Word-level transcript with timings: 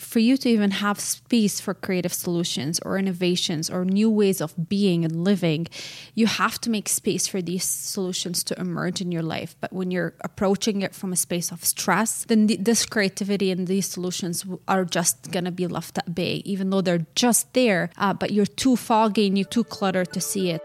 for 0.00 0.18
you 0.18 0.36
to 0.38 0.48
even 0.48 0.70
have 0.72 0.98
space 0.98 1.60
for 1.60 1.74
creative 1.74 2.12
solutions 2.12 2.80
or 2.80 2.98
innovations 2.98 3.70
or 3.70 3.84
new 3.84 4.10
ways 4.10 4.40
of 4.40 4.68
being 4.68 5.04
and 5.04 5.24
living, 5.24 5.68
you 6.14 6.26
have 6.26 6.60
to 6.62 6.70
make 6.70 6.88
space 6.88 7.26
for 7.26 7.40
these 7.42 7.64
solutions 7.64 8.42
to 8.44 8.58
emerge 8.60 9.00
in 9.00 9.12
your 9.12 9.22
life. 9.22 9.54
But 9.60 9.72
when 9.72 9.90
you're 9.90 10.14
approaching 10.22 10.82
it 10.82 10.94
from 10.94 11.12
a 11.12 11.16
space 11.16 11.52
of 11.52 11.64
stress, 11.64 12.24
then 12.24 12.48
th- 12.48 12.60
this 12.60 12.86
creativity 12.86 13.50
and 13.50 13.66
these 13.66 13.86
solutions 13.86 14.44
are 14.66 14.84
just 14.84 15.30
going 15.30 15.44
to 15.44 15.50
be 15.50 15.66
left 15.66 15.98
at 15.98 16.14
bay, 16.14 16.42
even 16.44 16.70
though 16.70 16.80
they're 16.80 17.06
just 17.14 17.52
there, 17.52 17.90
uh, 17.98 18.14
but 18.14 18.32
you're 18.32 18.46
too 18.46 18.76
foggy 18.76 19.26
and 19.26 19.38
you're 19.38 19.44
too 19.44 19.64
cluttered 19.64 20.12
to 20.12 20.20
see 20.20 20.50
it. 20.50 20.62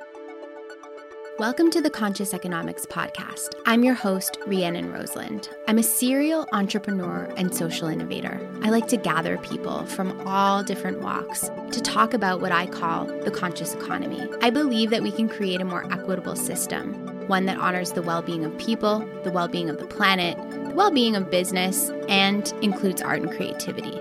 Welcome 1.38 1.70
to 1.72 1.82
the 1.82 1.90
Conscious 1.90 2.34
Economics 2.34 2.86
Podcast. 2.86 3.56
I'm 3.66 3.84
your 3.84 3.94
host, 3.94 4.38
Rhiannon 4.48 4.94
Roseland. 4.94 5.50
I'm 5.68 5.78
a 5.78 5.84
serial 5.84 6.48
entrepreneur 6.54 7.30
and 7.36 7.54
social 7.54 7.90
innovator. 7.90 8.40
I 8.64 8.70
like 8.70 8.88
to 8.88 8.96
gather 8.96 9.38
people 9.40 9.86
from 9.86 10.26
all 10.26 10.64
different 10.64 11.02
walks 11.02 11.50
to 11.72 11.82
talk 11.82 12.14
about 12.14 12.40
what 12.40 12.54
I 12.54 12.68
call 12.68 13.04
the 13.08 13.32
conscious 13.32 13.74
economy. 13.74 14.30
I 14.42 14.50
believe 14.50 14.92
that 14.92 15.04
we 15.04 15.12
can 15.12 15.28
create 15.28 15.60
a 15.60 15.66
more 15.66 15.92
equitable 15.92 16.38
system, 16.38 16.94
one 17.28 17.48
that 17.48 17.58
honors 17.58 17.92
the 17.92 18.02
well 18.02 18.22
being 18.22 18.46
of 18.46 18.58
people, 18.58 19.00
the 19.26 19.32
well 19.32 19.50
being 19.50 19.70
of 19.70 19.78
the 19.78 19.88
planet, 19.88 20.38
the 20.52 20.74
well 20.74 20.90
being 20.90 21.18
of 21.18 21.30
business, 21.30 21.90
and 22.08 22.54
includes 22.62 23.02
art 23.02 23.22
and 23.22 23.32
creativity. 23.32 24.00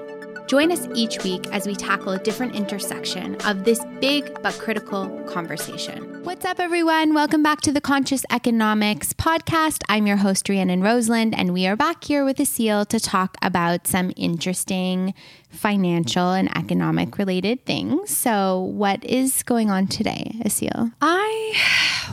Join 0.55 0.71
us 0.71 0.87
each 0.95 1.25
week 1.25 1.49
as 1.49 1.67
we 1.67 1.75
tackle 1.75 2.13
a 2.13 2.19
different 2.21 2.55
intersection 2.55 3.35
of 3.45 3.65
this 3.65 3.85
big 4.01 4.41
but 4.41 4.55
critical 4.55 5.09
conversation. 5.27 6.23
What's 6.23 6.45
up, 6.45 6.61
everyone? 6.61 7.13
Welcome 7.13 7.43
back 7.43 7.61
to 7.63 7.73
the 7.73 7.81
Conscious 7.81 8.25
Economics 8.31 9.13
Podcast. 9.13 9.83
I'm 9.89 10.07
your 10.07 10.19
host, 10.19 10.49
Rhiannon 10.49 10.81
Roseland, 10.81 11.35
and 11.37 11.53
we 11.53 11.67
are 11.67 11.75
back 11.75 12.05
here 12.05 12.25
with 12.25 12.37
Aseel 12.37 12.87
to 12.87 13.01
talk 13.01 13.37
about 13.43 13.89
some 13.89 14.13
interesting 14.15 15.13
financial 15.51 16.31
and 16.31 16.57
economic 16.57 17.19
related 17.19 17.67
things. 17.67 18.17
So, 18.17 18.61
what 18.61 19.05
is 19.05 19.43
going 19.43 19.73
on 19.73 19.89
today, 19.89 20.37
Aseel? 20.45 20.93
I 21.01 21.59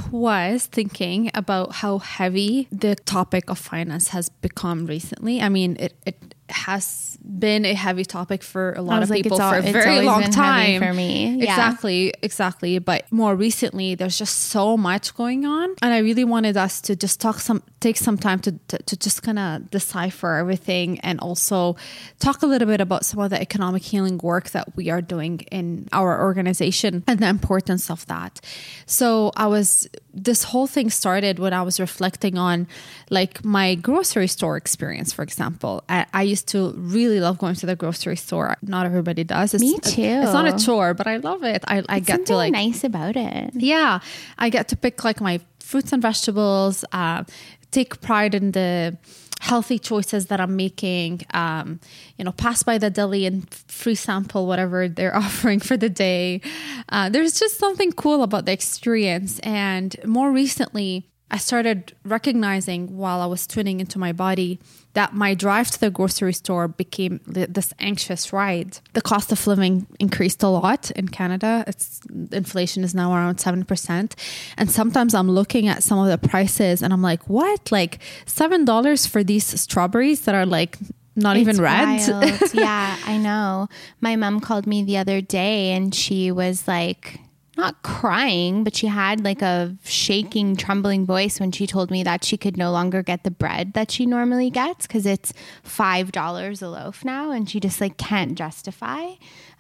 was 0.09 0.65
thinking 0.65 1.29
about 1.35 1.73
how 1.75 1.99
heavy 1.99 2.67
the 2.71 2.95
topic 2.95 3.51
of 3.51 3.59
finance 3.59 4.07
has 4.07 4.29
become 4.29 4.87
recently. 4.87 5.41
I 5.41 5.49
mean, 5.49 5.77
it, 5.79 5.93
it 6.07 6.35
has 6.51 7.17
been 7.23 7.65
a 7.65 7.73
heavy 7.73 8.05
topic 8.05 8.43
for 8.43 8.73
a 8.73 8.81
lot 8.81 9.03
of 9.03 9.09
like, 9.09 9.23
people 9.23 9.37
for 9.37 9.57
a 9.57 9.61
very 9.61 10.01
long 10.01 10.23
time. 10.23 10.81
For 10.81 10.93
me, 10.93 11.35
yeah. 11.35 11.43
exactly, 11.43 12.13
exactly. 12.21 12.79
But 12.79 13.11
more 13.11 13.35
recently, 13.35 13.95
there's 13.95 14.17
just 14.17 14.37
so 14.39 14.77
much 14.77 15.15
going 15.15 15.45
on, 15.45 15.75
and 15.81 15.93
I 15.93 15.99
really 15.99 16.23
wanted 16.23 16.57
us 16.57 16.81
to 16.81 16.95
just 16.95 17.19
talk 17.21 17.39
some, 17.39 17.63
take 17.79 17.97
some 17.97 18.17
time 18.17 18.39
to 18.39 18.51
to, 18.69 18.77
to 18.77 18.97
just 18.97 19.23
kind 19.23 19.39
of 19.39 19.69
decipher 19.71 20.35
everything, 20.35 20.99
and 21.01 21.19
also 21.19 21.75
talk 22.19 22.41
a 22.41 22.47
little 22.47 22.67
bit 22.67 22.81
about 22.81 23.05
some 23.05 23.19
of 23.19 23.29
the 23.29 23.39
economic 23.39 23.83
healing 23.83 24.17
work 24.19 24.49
that 24.51 24.75
we 24.75 24.89
are 24.89 25.01
doing 25.01 25.39
in 25.51 25.87
our 25.91 26.21
organization 26.21 27.03
and 27.07 27.19
the 27.19 27.27
importance 27.27 27.89
of 27.89 28.05
that. 28.07 28.41
So 28.85 29.31
I 29.35 29.47
was 29.47 29.87
this 30.13 30.43
whole 30.43 30.67
thing 30.67 30.89
started 30.89 31.39
when 31.39 31.53
I 31.53 31.61
was 31.61 31.79
reflecting 31.79 32.37
on 32.37 32.67
like 33.09 33.43
my 33.45 33.75
grocery 33.75 34.27
store 34.27 34.57
experience, 34.57 35.13
for 35.13 35.23
example. 35.23 35.83
I, 35.87 36.05
I, 36.13 36.23
used 36.23 36.40
to 36.45 36.73
really 36.75 37.19
love 37.19 37.37
going 37.37 37.55
to 37.55 37.65
the 37.65 37.75
grocery 37.75 38.15
store. 38.15 38.55
Not 38.61 38.85
everybody 38.85 39.23
does. 39.23 39.53
It's, 39.53 39.61
Me 39.61 39.79
too. 39.79 40.01
It's 40.01 40.33
not 40.33 40.47
a 40.47 40.63
chore, 40.63 40.93
but 40.93 41.07
I 41.07 41.17
love 41.17 41.43
it. 41.43 41.63
I, 41.67 41.83
I 41.89 41.99
get 41.99 42.25
to 42.27 42.35
like 42.35 42.53
nice 42.53 42.83
about 42.83 43.15
it. 43.15 43.51
Yeah, 43.53 43.99
I 44.37 44.49
get 44.49 44.67
to 44.69 44.75
pick 44.75 45.03
like 45.03 45.21
my 45.21 45.39
fruits 45.59 45.93
and 45.93 46.01
vegetables. 46.01 46.83
Uh, 46.91 47.23
take 47.71 48.01
pride 48.01 48.35
in 48.35 48.51
the 48.51 48.97
healthy 49.41 49.79
choices 49.79 50.27
that 50.27 50.39
I'm 50.39 50.55
making. 50.55 51.21
Um, 51.33 51.79
you 52.17 52.23
know, 52.23 52.31
pass 52.31 52.61
by 52.61 52.77
the 52.77 52.91
deli 52.91 53.25
and 53.25 53.51
free 53.67 53.95
sample 53.95 54.45
whatever 54.45 54.87
they're 54.87 55.15
offering 55.25 55.59
for 55.59 55.77
the 55.77 55.89
day. 55.89 56.41
Uh, 56.89 57.09
there's 57.09 57.39
just 57.39 57.57
something 57.57 57.91
cool 57.91 58.21
about 58.21 58.45
the 58.45 58.51
experience. 58.51 59.39
And 59.39 59.95
more 60.05 60.31
recently, 60.31 61.10
I 61.31 61.37
started 61.37 61.95
recognizing 62.03 62.97
while 62.97 63.21
I 63.21 63.25
was 63.25 63.47
tuning 63.47 63.79
into 63.79 63.97
my 63.97 64.11
body 64.11 64.59
that 64.93 65.13
my 65.13 65.33
drive 65.33 65.71
to 65.71 65.79
the 65.79 65.89
grocery 65.89 66.33
store 66.33 66.67
became 66.67 67.21
this 67.25 67.73
anxious 67.79 68.33
ride. 68.33 68.79
The 68.91 69.01
cost 69.01 69.31
of 69.31 69.47
living 69.47 69.87
increased 69.97 70.43
a 70.43 70.49
lot 70.49 70.91
in 70.91 71.07
Canada. 71.07 71.63
It's 71.67 72.01
inflation 72.33 72.83
is 72.83 72.93
now 72.93 73.13
around 73.13 73.37
7%. 73.37 74.13
And 74.57 74.69
sometimes 74.69 75.15
I'm 75.15 75.31
looking 75.31 75.69
at 75.69 75.83
some 75.83 75.99
of 75.99 76.07
the 76.07 76.17
prices 76.27 76.83
and 76.83 76.91
I'm 76.91 77.01
like, 77.01 77.29
"What? 77.29 77.71
Like 77.71 77.99
$7 78.25 79.07
for 79.07 79.23
these 79.23 79.45
strawberries 79.45 80.21
that 80.25 80.35
are 80.35 80.45
like 80.45 80.77
not 81.15 81.37
it's 81.37 81.47
even 81.47 81.61
red. 81.61 82.01
yeah, 82.53 82.97
I 83.05 83.17
know. 83.17 83.69
My 84.01 84.17
mom 84.17 84.41
called 84.41 84.67
me 84.67 84.83
the 84.83 84.97
other 84.97 85.21
day 85.21 85.71
and 85.71 85.95
she 85.95 86.29
was 86.31 86.67
like, 86.67 87.20
not 87.61 87.81
crying, 87.83 88.63
but 88.63 88.75
she 88.75 88.87
had 88.87 89.23
like 89.23 89.41
a 89.41 89.75
shaking, 89.83 90.55
trembling 90.55 91.05
voice 91.05 91.39
when 91.39 91.51
she 91.51 91.65
told 91.65 91.91
me 91.91 92.03
that 92.03 92.25
she 92.25 92.35
could 92.35 92.57
no 92.57 92.71
longer 92.71 93.01
get 93.01 93.23
the 93.23 93.31
bread 93.31 93.73
that 93.73 93.91
she 93.91 94.05
normally 94.05 94.49
gets 94.49 94.87
because 94.87 95.05
it's 95.05 95.31
$5 95.63 96.61
a 96.61 96.67
loaf 96.67 97.05
now. 97.05 97.31
And 97.31 97.49
she 97.49 97.59
just 97.59 97.79
like 97.79 97.97
can't 97.97 98.37
justify 98.37 99.11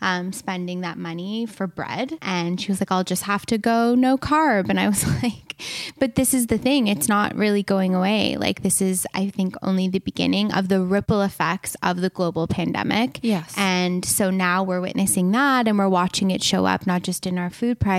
um, 0.01 0.33
spending 0.33 0.81
that 0.81 0.97
money 0.97 1.45
for 1.45 1.67
bread. 1.67 2.17
And 2.21 2.59
she 2.59 2.71
was 2.71 2.81
like, 2.81 2.91
I'll 2.91 3.03
just 3.03 3.23
have 3.23 3.45
to 3.47 3.57
go 3.57 3.95
no 3.95 4.17
carb. 4.17 4.69
And 4.69 4.79
I 4.79 4.87
was 4.87 5.05
like, 5.23 5.61
but 5.99 6.15
this 6.15 6.33
is 6.33 6.47
the 6.47 6.57
thing, 6.57 6.87
it's 6.87 7.07
not 7.07 7.35
really 7.35 7.61
going 7.61 7.93
away. 7.93 8.35
Like, 8.37 8.63
this 8.63 8.81
is, 8.81 9.05
I 9.13 9.29
think, 9.29 9.55
only 9.61 9.87
the 9.87 9.99
beginning 9.99 10.51
of 10.51 10.69
the 10.69 10.81
ripple 10.81 11.21
effects 11.21 11.75
of 11.83 12.01
the 12.01 12.09
global 12.09 12.47
pandemic. 12.47 13.19
Yes. 13.21 13.53
And 13.55 14.03
so 14.03 14.31
now 14.31 14.63
we're 14.63 14.81
witnessing 14.81 15.31
that 15.31 15.67
and 15.67 15.77
we're 15.77 15.89
watching 15.89 16.31
it 16.31 16.41
show 16.41 16.65
up 16.65 16.87
not 16.87 17.03
just 17.03 17.27
in 17.27 17.37
our 17.37 17.51
food 17.51 17.79
prices, 17.79 17.90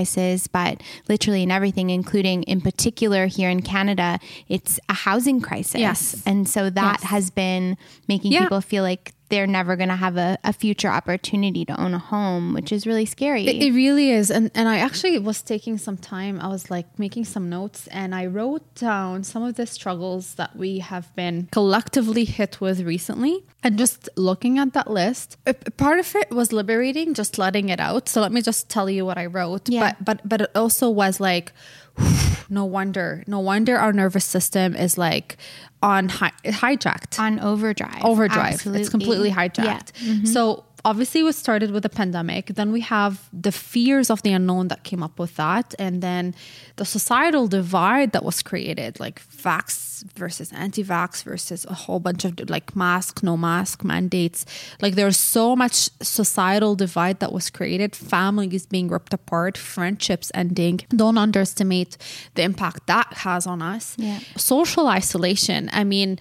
but 0.53 0.83
literally 1.09 1.43
in 1.43 1.51
everything, 1.51 1.91
including 1.91 2.43
in 2.45 2.61
particular 2.61 3.27
here 3.27 3.51
in 3.51 3.63
Canada, 3.63 4.19
it's 4.49 4.81
a 4.89 4.95
housing 4.95 5.41
crisis. 5.41 5.81
Yes. 5.81 6.23
And 6.27 6.49
so 6.49 6.71
that 6.71 6.99
yes. 7.01 7.11
has 7.11 7.31
been 7.31 7.77
making 8.09 8.33
yeah. 8.33 8.43
people 8.43 8.61
feel 8.61 8.83
like 8.83 9.13
they're 9.33 9.47
never 9.47 9.77
going 9.77 9.89
to 9.89 9.97
have 9.97 10.19
a, 10.19 10.37
a, 10.45 10.53
future 10.53 10.89
opportunity 10.89 11.65
to 11.65 11.81
own 11.81 11.95
a 11.95 11.99
home, 11.99 12.53
which 12.53 12.71
is 12.71 12.87
really 12.87 13.07
scary. 13.07 13.47
It, 13.47 13.63
it, 13.63 13.73
really 13.73 14.11
is. 14.11 14.31
And, 14.31 14.51
and 14.55 14.69
I 14.69 14.77
actually 14.77 15.19
was 15.19 15.41
taking 15.41 15.79
some 15.79 15.97
time. 15.97 16.39
I 16.39 16.49
was 16.49 16.71
like 16.71 16.99
making 16.99 17.25
some 17.25 17.49
notes 17.49 17.87
and 17.87 18.15
I 18.15 18.27
wrote 18.27 18.75
down 18.75 19.25
some 19.25 19.43
of 19.43 19.55
the 19.55 19.67
struggles 19.67 20.35
that 20.35 20.55
we 20.55 20.81
have 20.81 21.17
been 21.17 21.49
collectively 21.51 22.25
hit 22.27 22.61
with 22.61 22.83
recently. 22.83 23.43
And 23.63 23.79
just 23.79 24.11
looking 24.17 24.59
at 24.59 24.75
that 24.75 24.91
list, 24.91 25.39
part 25.79 25.99
of 25.99 26.15
it 26.15 26.31
was 26.31 26.53
liberating, 26.53 27.15
just 27.15 27.39
letting 27.39 27.71
it 27.71 27.81
out. 27.81 28.11
So 28.11 28.21
let 28.21 28.33
me 28.33 28.43
just 28.43 28.69
tell 28.69 28.91
you 28.91 29.07
what 29.07 29.17
I 29.17 29.25
wrote. 29.25 29.67
Yeah. 29.67 29.95
But, 29.99 30.05
but, 30.05 30.29
but 30.29 30.41
it 30.43 30.51
also 30.55 30.91
was 30.91 31.21
like, 31.21 31.55
no 32.49 32.65
wonder 32.65 33.23
no 33.27 33.39
wonder 33.39 33.77
our 33.77 33.93
nervous 33.93 34.25
system 34.25 34.75
is 34.75 34.99
like 34.99 35.37
on 35.83 36.09
hi- 36.09 36.33
hijacked 36.45 37.19
on 37.19 37.41
overdrive 37.41 38.05
overdrive 38.05 38.55
Absolutely. 38.55 38.81
it's 38.81 38.91
completely 38.91 39.31
hijacked 39.31 39.57
yeah. 39.59 40.15
mm-hmm. 40.15 40.25
so 40.27 40.65
obviously 40.85 41.23
we 41.23 41.33
started 41.33 41.71
with 41.71 41.83
the 41.83 41.89
pandemic. 41.89 42.47
Then 42.47 42.73
we 42.73 42.81
have 42.81 43.29
the 43.33 43.53
fears 43.53 44.11
of 44.11 44.23
the 44.23 44.33
unknown 44.33 44.69
that 44.69 44.83
came 44.85 45.03
up 45.03 45.19
with 45.19 45.37
that. 45.37 45.75
And 45.79 46.03
then 46.03 46.35
the 46.77 46.85
societal 46.85 47.47
divide 47.49 48.13
that 48.13 48.25
was 48.25 48.43
created 48.43 48.99
like 48.99 49.21
vax 49.29 50.05
versus 50.15 50.53
anti-vax 50.53 51.23
versus 51.23 51.65
a 51.67 51.75
whole 51.75 52.01
bunch 52.01 52.25
of 52.25 52.51
like 52.51 52.75
mask 52.75 53.23
no 53.23 53.37
mask 53.37 53.85
mandates. 53.85 54.45
Like 54.81 54.95
there's 54.95 55.17
so 55.17 55.55
much 55.55 55.91
societal 56.01 56.75
divide 56.75 57.21
that 57.21 57.33
was 57.33 57.51
created. 57.51 57.95
Families 57.95 58.67
being 58.67 58.89
ripped 58.89 59.15
apart 59.15 59.57
friendships 59.57 60.31
ending. 60.35 60.81
Don't 60.91 61.19
underestimate 61.19 61.97
the 62.35 62.43
impact 62.43 62.87
that 62.87 63.13
has 63.13 63.47
on 63.47 63.63
us. 63.63 63.95
Yeah. 63.99 64.19
social 64.37 64.89
isolation. 64.89 65.71
I 65.73 65.85
mean 65.85 66.19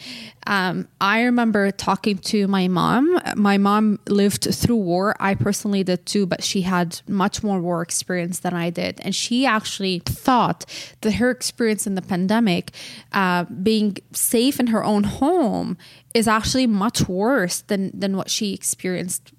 um, 0.47 0.87
i 0.99 1.21
remember 1.21 1.71
talking 1.71 2.17
to 2.17 2.47
my 2.47 2.67
mom. 2.67 3.19
My 3.35 3.57
mom 3.57 3.99
lived 4.07 4.50
through 4.51 4.77
war. 4.77 5.15
I 5.19 5.35
personally 5.35 5.83
did 5.83 6.05
too, 6.05 6.25
but 6.25 6.43
she 6.43 6.61
had 6.61 7.01
much 7.07 7.43
more 7.43 7.59
war 7.59 7.81
experience 7.81 8.39
than 8.39 8.53
I 8.53 8.69
did. 8.69 8.99
And 9.03 9.15
she 9.15 9.45
actually 9.45 9.99
thought 9.99 10.65
that 11.01 11.13
her 11.13 11.29
experience 11.29 11.85
in 11.85 11.95
the 11.95 12.01
pandemic, 12.01 12.71
uh, 13.13 13.45
being 13.45 13.97
safe 14.13 14.59
in 14.59 14.67
her 14.67 14.83
own 14.83 15.03
home, 15.03 15.77
is 16.13 16.27
actually 16.27 16.67
much 16.67 17.07
worse 17.07 17.61
than, 17.61 17.91
than 17.97 18.17
what 18.17 18.29
she 18.29 18.53
experienced 18.53 19.33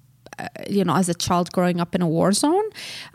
you 0.69 0.83
know, 0.83 0.95
as 0.95 1.09
a 1.09 1.13
child 1.13 1.51
growing 1.51 1.79
up 1.79 1.95
in 1.95 2.01
a 2.01 2.07
war 2.07 2.31
zone. 2.31 2.63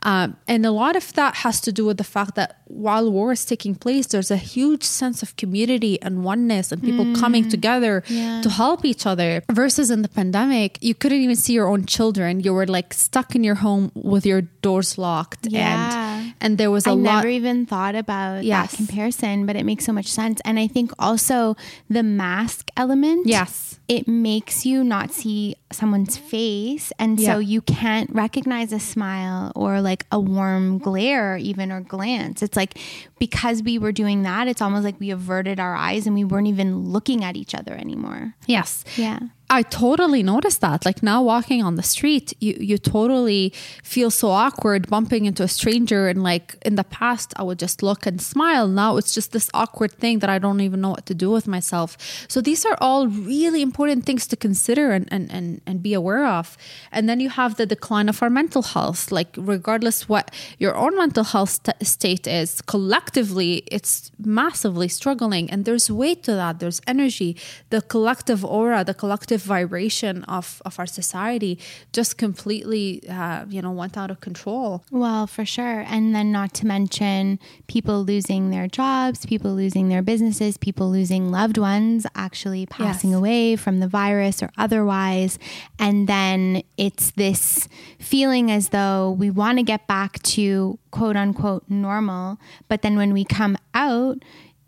Um, 0.03 0.37
and 0.47 0.65
a 0.67 0.70
lot 0.70 0.97
of 0.97 1.12
that 1.15 1.37
has 1.37 1.61
to 1.62 1.73
do 1.73 1.85
with 1.85 1.99
the 1.99 2.05
fact 2.05 2.35
that 2.37 2.61
while 2.67 3.11
war 3.11 3.32
is 3.32 3.44
taking 3.44 3.75
place, 3.75 4.06
there's 4.09 4.31
a 4.31 4.37
huge 4.37 4.85
sense 4.85 5.23
of 5.23 5.37
community 5.37 6.00
and 6.03 6.25
oneness 6.25 6.73
and 6.73 6.82
people 6.82 7.05
mm. 7.05 7.19
coming 7.19 7.49
together 7.49 8.03
yeah. 8.09 8.41
to 8.43 8.50
help 8.50 8.85
each 8.85 9.06
other. 9.06 9.43
Versus 9.50 9.91
in 9.91 10.03
the 10.03 10.09
pandemic, 10.09 10.79
you 10.82 10.94
couldn't 10.94 11.20
even 11.20 11.37
see 11.37 11.55
your 11.55 11.69
own 11.69 11.87
children. 11.87 12.41
You 12.41 12.53
were 12.55 12.67
like 12.67 12.93
stuck 12.94 13.35
in 13.35 13.43
your 13.44 13.56
home 13.56 13.91
with 13.94 14.26
your 14.26 14.43
doors 14.43 14.99
locked. 14.99 15.47
Yeah. 15.47 16.23
and 16.23 16.27
there 16.40 16.70
was 16.70 16.87
a 16.87 16.90
I 16.90 16.93
lot 16.94 17.11
I 17.11 17.14
never 17.17 17.29
even 17.29 17.67
thought 17.67 17.94
about 17.94 18.44
Yes. 18.44 18.70
that 18.70 18.76
comparison, 18.76 19.44
but 19.46 19.56
it 19.56 19.64
makes 19.64 19.85
so 19.85 19.93
much 19.93 20.06
sense. 20.06 20.40
And 20.44 20.58
I 20.58 20.67
think 20.69 20.93
also 20.99 21.56
the 21.90 22.02
mask 22.02 22.70
element. 22.76 23.26
yes 23.26 23.81
It 23.88 24.06
makes 24.06 24.67
you 24.67 24.85
not 24.85 25.11
see 25.12 25.56
someone's 25.73 26.17
face. 26.19 26.93
And 26.99 27.19
Yeah. 27.19 27.32
so 27.35 27.38
you 27.38 27.61
can't 27.62 28.11
recognize 28.11 28.70
a 28.73 28.79
smile 28.79 29.50
or 29.56 29.81
like 29.81 30.05
a 30.12 30.20
warm 30.20 30.79
glare, 30.79 31.37
even 31.38 31.73
or 31.73 31.81
glance. 31.81 32.43
It's 32.43 32.56
like 32.56 32.79
because 33.19 33.62
we 33.62 33.79
were 33.79 33.93
doing 33.93 34.23
that, 34.25 34.46
it's 34.46 34.61
almost 34.61 34.85
like 34.85 35.00
we 35.00 35.11
averted 35.11 35.58
our 35.58 35.75
eyes 35.75 36.06
and 36.06 36.14
we 36.14 36.23
weren't 36.25 36.46
even 36.49 36.93
looking 36.93 37.25
at 37.25 37.35
each 37.37 37.55
other 37.55 37.73
anymore. 37.75 38.35
yes 38.46 38.85
Yeah. 38.96 39.19
I 39.50 39.62
totally 39.62 40.23
noticed 40.23 40.61
that. 40.61 40.85
Like 40.85 41.03
now 41.03 41.23
walking 41.23 41.62
on 41.62 41.77
the 41.77 41.83
street, 41.83 42.35
you 42.39 42.55
you 42.61 42.77
totally 42.77 43.53
feel 43.83 44.11
so 44.11 44.29
awkward 44.29 44.89
bumping 44.91 45.25
into 45.25 45.43
a 45.43 45.49
stranger 45.49 46.09
and 46.09 46.23
like 46.23 46.56
in 46.67 46.75
the 46.75 46.85
past 46.85 47.33
I 47.37 47.43
would 47.45 47.59
just 47.59 47.83
look 47.83 48.05
and 48.06 48.21
smile. 48.21 48.69
Now 48.69 48.99
it's 48.99 49.15
just 49.15 49.33
this 49.33 49.49
awkward 49.55 49.93
thing 49.93 50.19
that 50.19 50.29
I 50.29 50.39
don't 50.39 50.61
even 50.61 50.83
know 50.83 50.91
what 50.91 51.06
to 51.06 51.15
do 51.15 51.31
with 51.31 51.47
myself. 51.47 51.97
So 52.29 52.43
these 52.43 52.67
are 52.67 52.77
all 52.81 53.09
really 53.09 53.62
important 53.62 54.05
things 54.05 54.27
to 54.27 54.37
consider 54.37 54.93
and 54.93 55.09
and 55.11 55.33
and, 55.33 55.62
and 55.67 55.83
be 55.83 55.95
aware 55.95 56.27
of. 56.27 56.59
And 56.93 57.09
then 57.09 57.19
you 57.19 57.31
have 57.31 57.56
the 57.56 57.67
decline 57.67 58.09
of 58.11 58.23
our 58.23 58.31
mental 58.31 58.62
health. 58.62 59.11
Like 59.11 59.31
regardless 59.39 60.09
what 60.11 60.31
your 60.59 60.75
own 60.77 60.95
mental 60.97 61.25
health 61.25 61.50
st- 61.50 61.87
state 61.87 62.27
is, 62.27 62.61
collectively 62.61 63.62
it's 63.77 64.11
massively 64.19 64.89
struggling 64.89 65.50
and 65.50 65.65
there's 65.65 65.91
weight 65.91 66.23
to 66.25 66.33
that. 66.35 66.59
There's 66.59 66.83
energy. 66.87 67.37
The 67.71 67.81
collective 67.81 68.45
aura, 68.45 68.85
the 68.85 68.95
collective 68.95 69.38
vibration 69.44 70.25
of, 70.25 70.61
of 70.64 70.79
our 70.79 70.87
society 70.87 71.58
just 71.93 72.19
completely, 72.19 73.02
uh, 73.08 73.44
you 73.49 73.62
know, 73.62 73.70
went 73.70 73.96
out 73.96 74.11
of 74.11 74.20
control. 74.20 74.85
Well, 74.90 75.26
for 75.26 75.44
sure. 75.44 75.85
And 75.88 76.14
then 76.14 76.32
not 76.32 76.55
to 76.55 76.67
mention 76.67 77.38
people 77.67 78.05
losing 78.05 78.50
their 78.50 78.69
jobs, 78.69 79.26
people 79.26 79.52
losing 79.55 79.88
their 79.88 80.02
businesses, 80.02 80.56
people 80.56 80.90
losing 80.90 81.31
loved 81.31 81.58
ones 81.58 82.06
actually 82.14 82.67
passing 82.67 83.11
Yes. 83.11 83.19
away 83.19 83.56
from 83.56 83.81
the 83.81 83.88
virus 83.88 84.43
or 84.43 84.50
otherwise. 84.58 85.38
And 85.79 86.06
then 86.08 86.62
it's 86.76 87.11
this 87.12 87.69
feeling 87.99 88.50
as 88.50 88.69
though 88.70 89.11
we 89.19 89.31
want 89.31 89.58
to 89.58 89.62
get 89.64 89.87
back 89.87 90.23
to 90.23 90.79
quote 90.90 91.17
unquote 91.17 91.64
normal. 91.69 92.38
But 92.69 92.82
then 92.82 92.96
when 92.96 93.12
we 93.12 93.25
come 93.25 93.56
out, 93.75 94.19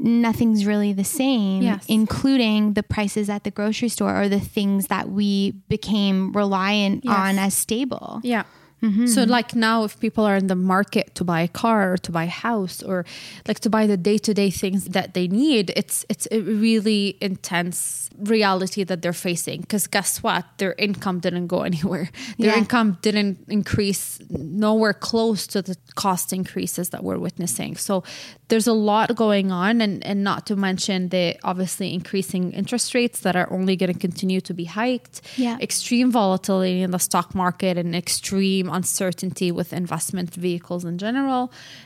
nothing's 0.03 0.65
really 0.67 0.93
the 0.93 1.05
same, 1.05 1.63
Yes. 1.63 1.85
including 1.89 2.73
the 2.75 2.83
prices 2.83 3.29
at 3.29 3.45
the 3.45 3.51
grocery 3.51 3.89
store 3.89 4.15
or 4.21 4.29
the 4.29 4.41
things 4.41 4.87
that 4.89 5.11
we 5.11 5.53
became 5.69 6.33
reliant 6.33 7.05
Yes. 7.05 7.15
on 7.17 7.39
as 7.39 7.55
stable. 7.55 8.21
Yeah. 8.25 8.45
Mm-hmm. 8.83 9.09
So 9.09 9.25
like 9.25 9.55
now 9.55 9.85
if 9.85 10.01
people 10.01 10.25
are 10.25 10.37
in 10.37 10.47
the 10.47 10.55
market 10.57 11.15
to 11.17 11.23
buy 11.23 11.43
a 11.43 11.49
car 11.49 11.93
or 11.93 11.99
to 11.99 12.11
buy 12.11 12.25
a 12.25 12.29
house 12.49 12.83
or 12.83 13.05
like 13.47 13.61
to 13.61 13.69
buy 13.69 13.87
the 13.87 13.99
day-to-day 13.99 14.49
things 14.51 14.87
that 14.97 15.13
they 15.13 15.29
need 15.29 15.71
it's 15.77 16.07
it's 16.09 16.27
a 16.31 16.41
really 16.41 17.19
intense 17.21 18.09
reality 18.19 18.83
that 18.85 19.03
they're 19.03 19.13
facing 19.13 19.61
because 19.61 19.87
guess 19.87 20.23
what 20.23 20.47
their 20.57 20.75
income 20.79 21.21
didn't 21.21 21.47
go 21.49 21.61
anywhere 21.71 22.09
their 22.39 22.53
Yeah. 22.53 22.59
income 22.59 22.97
didn't 23.03 23.45
increase 23.49 24.19
nowhere 24.31 24.95
close 24.95 25.47
to 25.49 25.61
the 25.61 25.77
cost 25.95 26.33
increases 26.33 26.89
that 26.89 27.05
we're 27.05 27.19
witnessing 27.19 27.77
so 27.77 28.03
there's 28.51 28.67
a 28.67 28.73
lot 28.91 29.15
going 29.17 29.51
on 29.51 29.81
and 29.81 30.05
and 30.05 30.23
not 30.31 30.41
to 30.49 30.55
mention 30.57 31.09
the 31.09 31.25
obviously 31.51 31.89
increasing 31.95 32.53
interest 32.53 32.89
rates 32.95 33.21
that 33.21 33.35
are 33.41 33.49
only 33.51 33.75
going 33.81 33.93
to 33.93 33.99
continue 33.99 34.41
to 34.49 34.53
be 34.61 34.65
hiked 34.65 35.17
Yeah. 35.37 35.57
extreme 35.69 36.09
volatility 36.13 36.83
in 36.83 36.91
the 36.91 36.99
stock 36.99 37.35
market 37.35 37.75
and 37.79 37.95
extreme 37.97 38.67
uncertainty 38.79 39.49
with 39.59 39.73
investment 39.73 40.31
vehicles 40.35 40.85
in 40.85 40.99
general, 40.99 41.43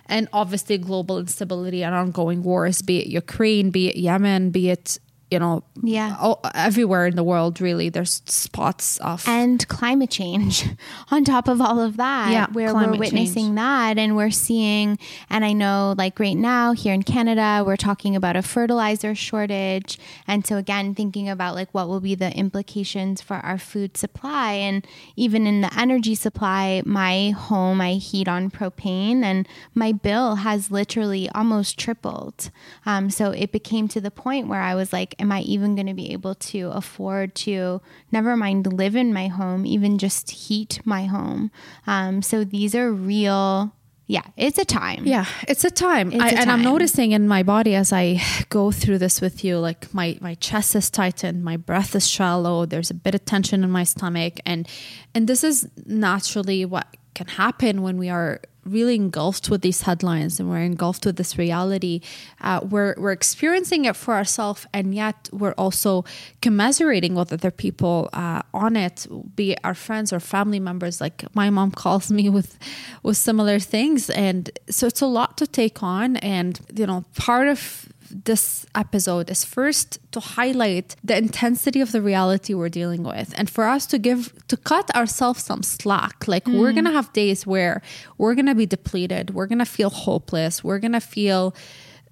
and 0.06 0.28
obviously 0.32 0.76
global 0.78 1.16
instability 1.24 1.84
and 1.86 1.94
ongoing 1.94 2.42
wars, 2.42 2.82
be 2.82 2.96
it 3.02 3.06
Ukraine, 3.22 3.70
be 3.70 3.88
it 3.90 3.96
Yemen, 3.96 4.50
be 4.50 4.64
it 4.70 4.98
you 5.30 5.38
know, 5.38 5.64
Yeah. 5.82 6.16
all, 6.20 6.40
everywhere 6.54 7.06
in 7.06 7.16
the 7.16 7.24
world. 7.24 7.60
Really, 7.60 7.88
there's 7.88 8.22
spots 8.26 8.98
of 8.98 9.26
and 9.28 9.66
climate 9.68 10.10
change 10.10 10.66
on 11.10 11.24
top 11.24 11.48
of 11.48 11.60
all 11.60 11.80
of 11.80 11.96
that 11.96 12.30
Yeah, 12.32 12.46
where 12.52 12.72
we're 12.74 12.96
witnessing 12.96 13.46
change. 13.46 13.56
that 13.56 13.98
and 13.98 14.16
we're 14.16 14.30
seeing 14.30 14.98
and 15.30 15.44
i 15.44 15.52
know 15.52 15.94
like 15.96 16.18
right 16.20 16.36
now 16.36 16.72
here 16.72 16.92
in 16.94 17.02
canada 17.02 17.62
we're 17.66 17.76
talking 17.76 18.14
about 18.16 18.36
a 18.36 18.42
fertilizer 18.42 19.14
shortage 19.14 19.98
and 20.26 20.46
so 20.46 20.56
again 20.56 20.94
thinking 20.94 21.28
about 21.28 21.54
like 21.54 21.68
what 21.72 21.88
will 21.88 22.00
be 22.00 22.14
the 22.14 22.30
implications 22.36 23.20
for 23.20 23.34
our 23.36 23.58
food 23.58 23.96
supply 23.96 24.52
and 24.52 24.86
even 25.16 25.46
in 25.46 25.60
the 25.60 25.70
energy 25.78 26.14
supply 26.14 26.82
my 26.84 27.30
home 27.30 27.80
i 27.80 27.94
heat 27.94 28.28
on 28.28 28.50
propane 28.50 29.22
and 29.22 29.48
my 29.74 29.90
bill 29.92 30.36
has 30.36 30.70
literally 30.70 31.28
almost 31.30 31.78
tripled 31.78 32.50
um, 32.86 33.10
so 33.10 33.30
it 33.30 33.50
became 33.52 33.88
to 33.88 34.00
the 34.00 34.10
point 34.10 34.48
where 34.48 34.60
i 34.60 34.74
was 34.74 34.92
like 34.92 35.13
am 35.18 35.32
i 35.32 35.40
even 35.40 35.74
going 35.74 35.86
to 35.86 35.94
be 35.94 36.12
able 36.12 36.34
to 36.34 36.70
afford 36.70 37.34
to 37.34 37.80
never 38.10 38.36
mind 38.36 38.72
live 38.72 38.96
in 38.96 39.12
my 39.12 39.28
home 39.28 39.66
even 39.66 39.98
just 39.98 40.30
heat 40.30 40.80
my 40.84 41.04
home 41.04 41.50
um, 41.86 42.22
so 42.22 42.44
these 42.44 42.74
are 42.74 42.92
real 42.92 43.74
yeah 44.06 44.22
it's 44.36 44.58
a 44.58 44.64
time 44.64 45.06
Yeah, 45.06 45.26
it's 45.48 45.64
a 45.64 45.70
time. 45.70 46.12
It's 46.12 46.22
I, 46.22 46.28
a 46.30 46.34
And 46.34 46.50
I'm 46.50 46.62
noticing 46.62 47.12
in 47.12 47.26
my 47.28 47.42
body 47.42 47.74
as 47.74 47.92
I 47.92 48.20
go 48.48 48.70
through 48.70 48.98
this 48.98 49.20
with 49.20 49.44
you, 49.44 49.58
like 49.58 49.92
my, 49.94 50.18
my 50.20 50.34
chest 50.34 50.74
is 50.74 50.90
tightened, 50.90 51.44
my 51.44 51.56
breath 51.56 51.94
is 51.94 52.08
shallow, 52.08 52.66
there's 52.66 52.90
a 52.90 52.94
bit 52.94 53.14
of 53.14 53.24
tension 53.24 53.64
in 53.64 53.70
my 53.70 53.84
stomach. 53.84 54.40
And 54.44 54.68
and 55.14 55.26
this 55.28 55.44
is 55.44 55.68
naturally 55.86 56.64
what 56.64 56.86
can 57.14 57.28
happen 57.28 57.82
when 57.82 57.96
we 57.96 58.08
are 58.10 58.40
really 58.64 58.94
engulfed 58.94 59.50
with 59.50 59.62
these 59.62 59.82
headlines 59.82 60.40
and 60.40 60.48
we're 60.48 60.58
engulfed 60.58 61.06
with 61.06 61.16
this 61.16 61.38
reality. 61.38 62.00
Uh, 62.40 62.60
we're, 62.62 62.94
we're 62.98 63.12
experiencing 63.12 63.84
it 63.84 63.96
for 63.96 64.14
ourselves 64.14 64.66
and 64.72 64.94
yet 64.94 65.28
we're 65.32 65.52
also 65.52 66.04
commiserating 66.42 67.14
with 67.14 67.32
other 67.32 67.50
people 67.50 68.08
uh, 68.12 68.42
on 68.52 68.76
it, 68.76 69.06
be 69.34 69.52
it 69.52 69.60
our 69.64 69.74
friends 69.74 70.12
or 70.12 70.20
family 70.20 70.60
members. 70.60 71.00
Like 71.00 71.24
my 71.34 71.50
mom 71.50 71.70
calls 71.84 72.10
me 72.10 72.28
with, 72.28 72.58
with 73.02 73.16
similar 73.16 73.58
things. 73.58 74.10
And 74.10 74.50
so 74.68 74.86
it's 74.86 75.00
a 75.00 75.06
lot 75.06 75.36
to 75.38 75.46
take 75.46 75.82
on. 75.82 76.16
And, 76.18 76.60
you 76.74 76.86
know, 76.86 77.04
part 77.16 77.48
of 77.48 77.88
this 78.24 78.64
episode 78.76 79.28
is 79.28 79.44
first 79.44 79.98
to 80.12 80.20
highlight 80.20 80.94
the 81.02 81.16
intensity 81.16 81.80
of 81.80 81.90
the 81.90 82.00
reality 82.00 82.54
we're 82.54 82.68
dealing 82.68 83.02
with 83.02 83.34
and 83.36 83.50
for 83.50 83.64
us 83.64 83.86
to 83.86 83.98
give 83.98 84.32
to 84.46 84.56
cut 84.56 84.94
ourselves 84.94 85.42
some 85.42 85.62
slack 85.64 86.28
like 86.28 86.46
we're 86.46 86.70
Mm. 86.70 86.76
gonna 86.76 86.92
have 86.92 87.12
days 87.12 87.44
where 87.44 87.82
we're 88.16 88.34
gonna 88.36 88.54
be 88.54 88.66
depleted 88.66 89.30
we're 89.34 89.46
gonna 89.48 89.64
feel 89.66 89.90
hopeless 89.90 90.62
we're 90.62 90.78
gonna 90.78 91.00
feel 91.00 91.54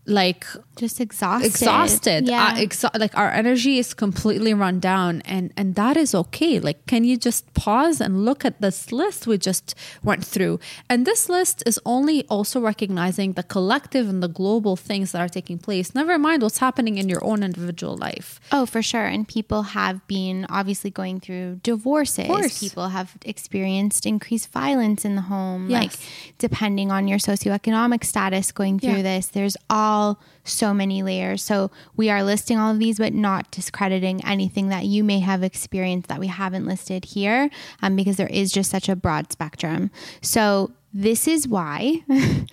like 0.07 0.45
just 0.87 0.99
exhausted 1.07 1.47
exhausted 1.53 2.21
yeah 2.35 2.55
uh, 2.87 2.91
like 3.05 3.15
our 3.23 3.31
energy 3.43 3.75
is 3.83 3.89
completely 4.05 4.53
run 4.65 4.77
down 4.91 5.13
and 5.35 5.45
and 5.59 5.69
that 5.81 5.97
is 6.05 6.11
okay 6.23 6.55
like 6.69 6.79
can 6.93 7.03
you 7.11 7.17
just 7.29 7.43
pause 7.65 7.97
and 8.05 8.13
look 8.29 8.41
at 8.49 8.55
this 8.65 8.79
list 9.01 9.19
we 9.31 9.37
just 9.51 9.67
went 10.09 10.23
through 10.33 10.55
and 10.91 11.07
this 11.11 11.23
list 11.37 11.57
is 11.71 11.77
only 11.95 12.19
also 12.35 12.57
recognizing 12.73 13.29
the 13.41 13.47
collective 13.55 14.07
and 14.13 14.21
the 14.27 14.33
global 14.41 14.75
things 14.89 15.07
that 15.13 15.21
are 15.27 15.33
taking 15.39 15.59
place 15.67 15.87
never 16.01 16.15
mind 16.19 16.43
what's 16.43 16.59
happening 16.59 16.95
in 17.03 17.07
your 17.09 17.23
own 17.31 17.41
individual 17.51 17.97
life 18.09 18.29
Oh, 18.57 18.67
for 18.67 18.83
sure. 18.83 19.07
And 19.15 19.23
people 19.37 19.63
have 19.79 19.97
been 20.07 20.39
obviously 20.59 20.91
going 20.91 21.17
through 21.25 21.61
divorces. 21.63 22.27
People 22.61 22.89
have 22.99 23.09
experienced 23.25 24.05
increased 24.07 24.49
violence 24.53 25.05
in 25.09 25.15
the 25.17 25.23
home. 25.23 25.71
Yes. 25.71 25.83
Like, 25.83 25.93
depending 26.39 26.91
on 26.97 27.09
your 27.11 27.19
socioeconomic 27.19 28.05
status 28.05 28.53
going 28.53 28.79
through 28.79 29.01
Yeah. 29.03 29.11
this, 29.13 29.25
there's 29.29 29.57
all 29.71 30.19
so 30.45 30.75
many 30.75 31.03
layers. 31.03 31.43
So, 31.43 31.71
we 31.97 32.11
are 32.11 32.23
listing 32.25 32.59
all 32.59 32.73
of 32.73 32.79
these, 32.79 32.99
but 32.99 33.13
not 33.15 33.51
discrediting 33.51 34.25
anything 34.25 34.69
that 34.69 34.85
you 34.87 35.05
may 35.05 35.21
have 35.21 35.43
experienced 35.43 36.09
that 36.09 36.19
we 36.21 36.27
haven't 36.27 36.67
listed 36.67 37.05
here 37.05 37.49
um, 37.83 37.95
because 37.97 38.17
there 38.17 38.27
is 38.29 38.51
just 38.53 38.71
such 38.71 38.89
a 38.89 38.97
broad 38.97 39.31
spectrum. 39.33 39.91
So, 40.21 40.73
this 40.93 41.27
is 41.29 41.47
why 41.49 42.03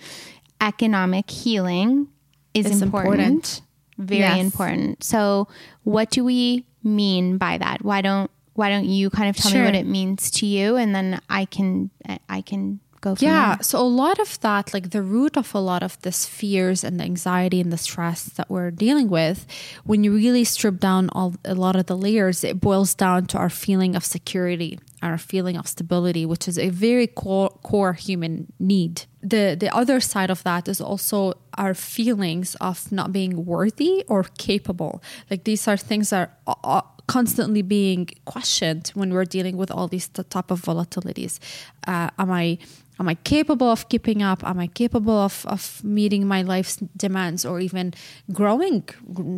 economic 0.60 1.30
healing 1.30 2.08
is 2.54 2.66
It's 2.66 2.80
important. 2.82 3.14
important. 3.20 3.62
Very 3.98 4.20
Yes. 4.20 4.40
important. 4.44 5.04
So, 5.04 5.48
what 5.84 6.10
do 6.10 6.24
we 6.24 6.64
mean 6.82 7.36
by 7.38 7.58
that? 7.58 7.82
Why 7.84 8.00
don't 8.00 8.30
Why 8.54 8.68
don't 8.68 8.84
you 8.86 9.08
kind 9.10 9.30
of 9.30 9.36
tell 9.36 9.52
me 9.52 9.62
what 9.62 9.74
it 9.74 9.86
means 9.86 10.30
to 10.32 10.44
you, 10.46 10.76
and 10.76 10.94
then 10.94 11.20
I 11.30 11.44
can 11.46 11.90
I 12.28 12.40
can 12.42 12.80
go. 13.00 13.16
Yeah 13.18 13.56
there. 13.56 13.62
so 13.62 13.78
a 13.78 13.82
lot 13.82 14.18
of 14.18 14.38
that 14.40 14.72
like 14.74 14.90
the 14.90 15.02
root 15.02 15.36
of 15.36 15.54
a 15.54 15.58
lot 15.58 15.82
of 15.82 16.00
this 16.02 16.26
fears 16.26 16.84
and 16.84 17.00
the 17.00 17.04
anxiety 17.04 17.60
and 17.60 17.72
the 17.72 17.78
stress 17.78 18.24
that 18.24 18.50
we're 18.50 18.70
dealing 18.70 19.08
with 19.08 19.46
when 19.84 20.04
you 20.04 20.14
really 20.14 20.44
strip 20.44 20.78
down 20.78 21.08
all 21.10 21.34
a 21.44 21.54
lot 21.54 21.76
of 21.76 21.86
the 21.86 21.96
layers 21.96 22.44
it 22.44 22.60
boils 22.60 22.94
down 22.94 23.26
to 23.26 23.38
our 23.38 23.50
feeling 23.50 23.96
of 23.96 24.04
security 24.04 24.78
our 25.02 25.18
feeling 25.18 25.56
of 25.56 25.66
stability 25.66 26.26
which 26.26 26.46
is 26.46 26.58
a 26.58 26.68
very 26.68 27.06
core, 27.06 27.50
core 27.62 27.94
human 27.94 28.52
need 28.58 29.04
the 29.22 29.56
the 29.58 29.74
other 29.74 30.00
side 30.00 30.30
of 30.30 30.42
that 30.44 30.68
is 30.68 30.80
also 30.80 31.32
our 31.54 31.74
feelings 31.74 32.54
of 32.56 32.90
not 32.92 33.12
being 33.12 33.44
worthy 33.44 34.04
or 34.08 34.24
capable 34.38 35.02
like 35.30 35.44
these 35.44 35.66
are 35.66 35.76
things 35.76 36.10
that 36.10 36.38
are 36.46 36.56
uh, 36.64 36.82
constantly 37.06 37.60
being 37.62 38.08
questioned 38.24 38.92
when 38.94 39.12
we're 39.12 39.24
dealing 39.24 39.56
with 39.56 39.70
all 39.70 39.88
these 39.88 40.06
t- 40.08 40.22
type 40.30 40.50
of 40.50 40.60
volatilities 40.62 41.38
uh, 41.86 42.08
am 42.18 42.30
i 42.30 42.56
am 43.00 43.08
I 43.08 43.14
capable 43.14 43.68
of 43.68 43.88
keeping 43.88 44.22
up? 44.22 44.44
Am 44.44 44.60
I 44.60 44.66
capable 44.66 45.18
of, 45.18 45.46
of 45.46 45.82
meeting 45.82 46.28
my 46.28 46.42
life's 46.42 46.76
demands 46.94 47.46
or 47.46 47.58
even 47.58 47.94
growing? 48.30 48.86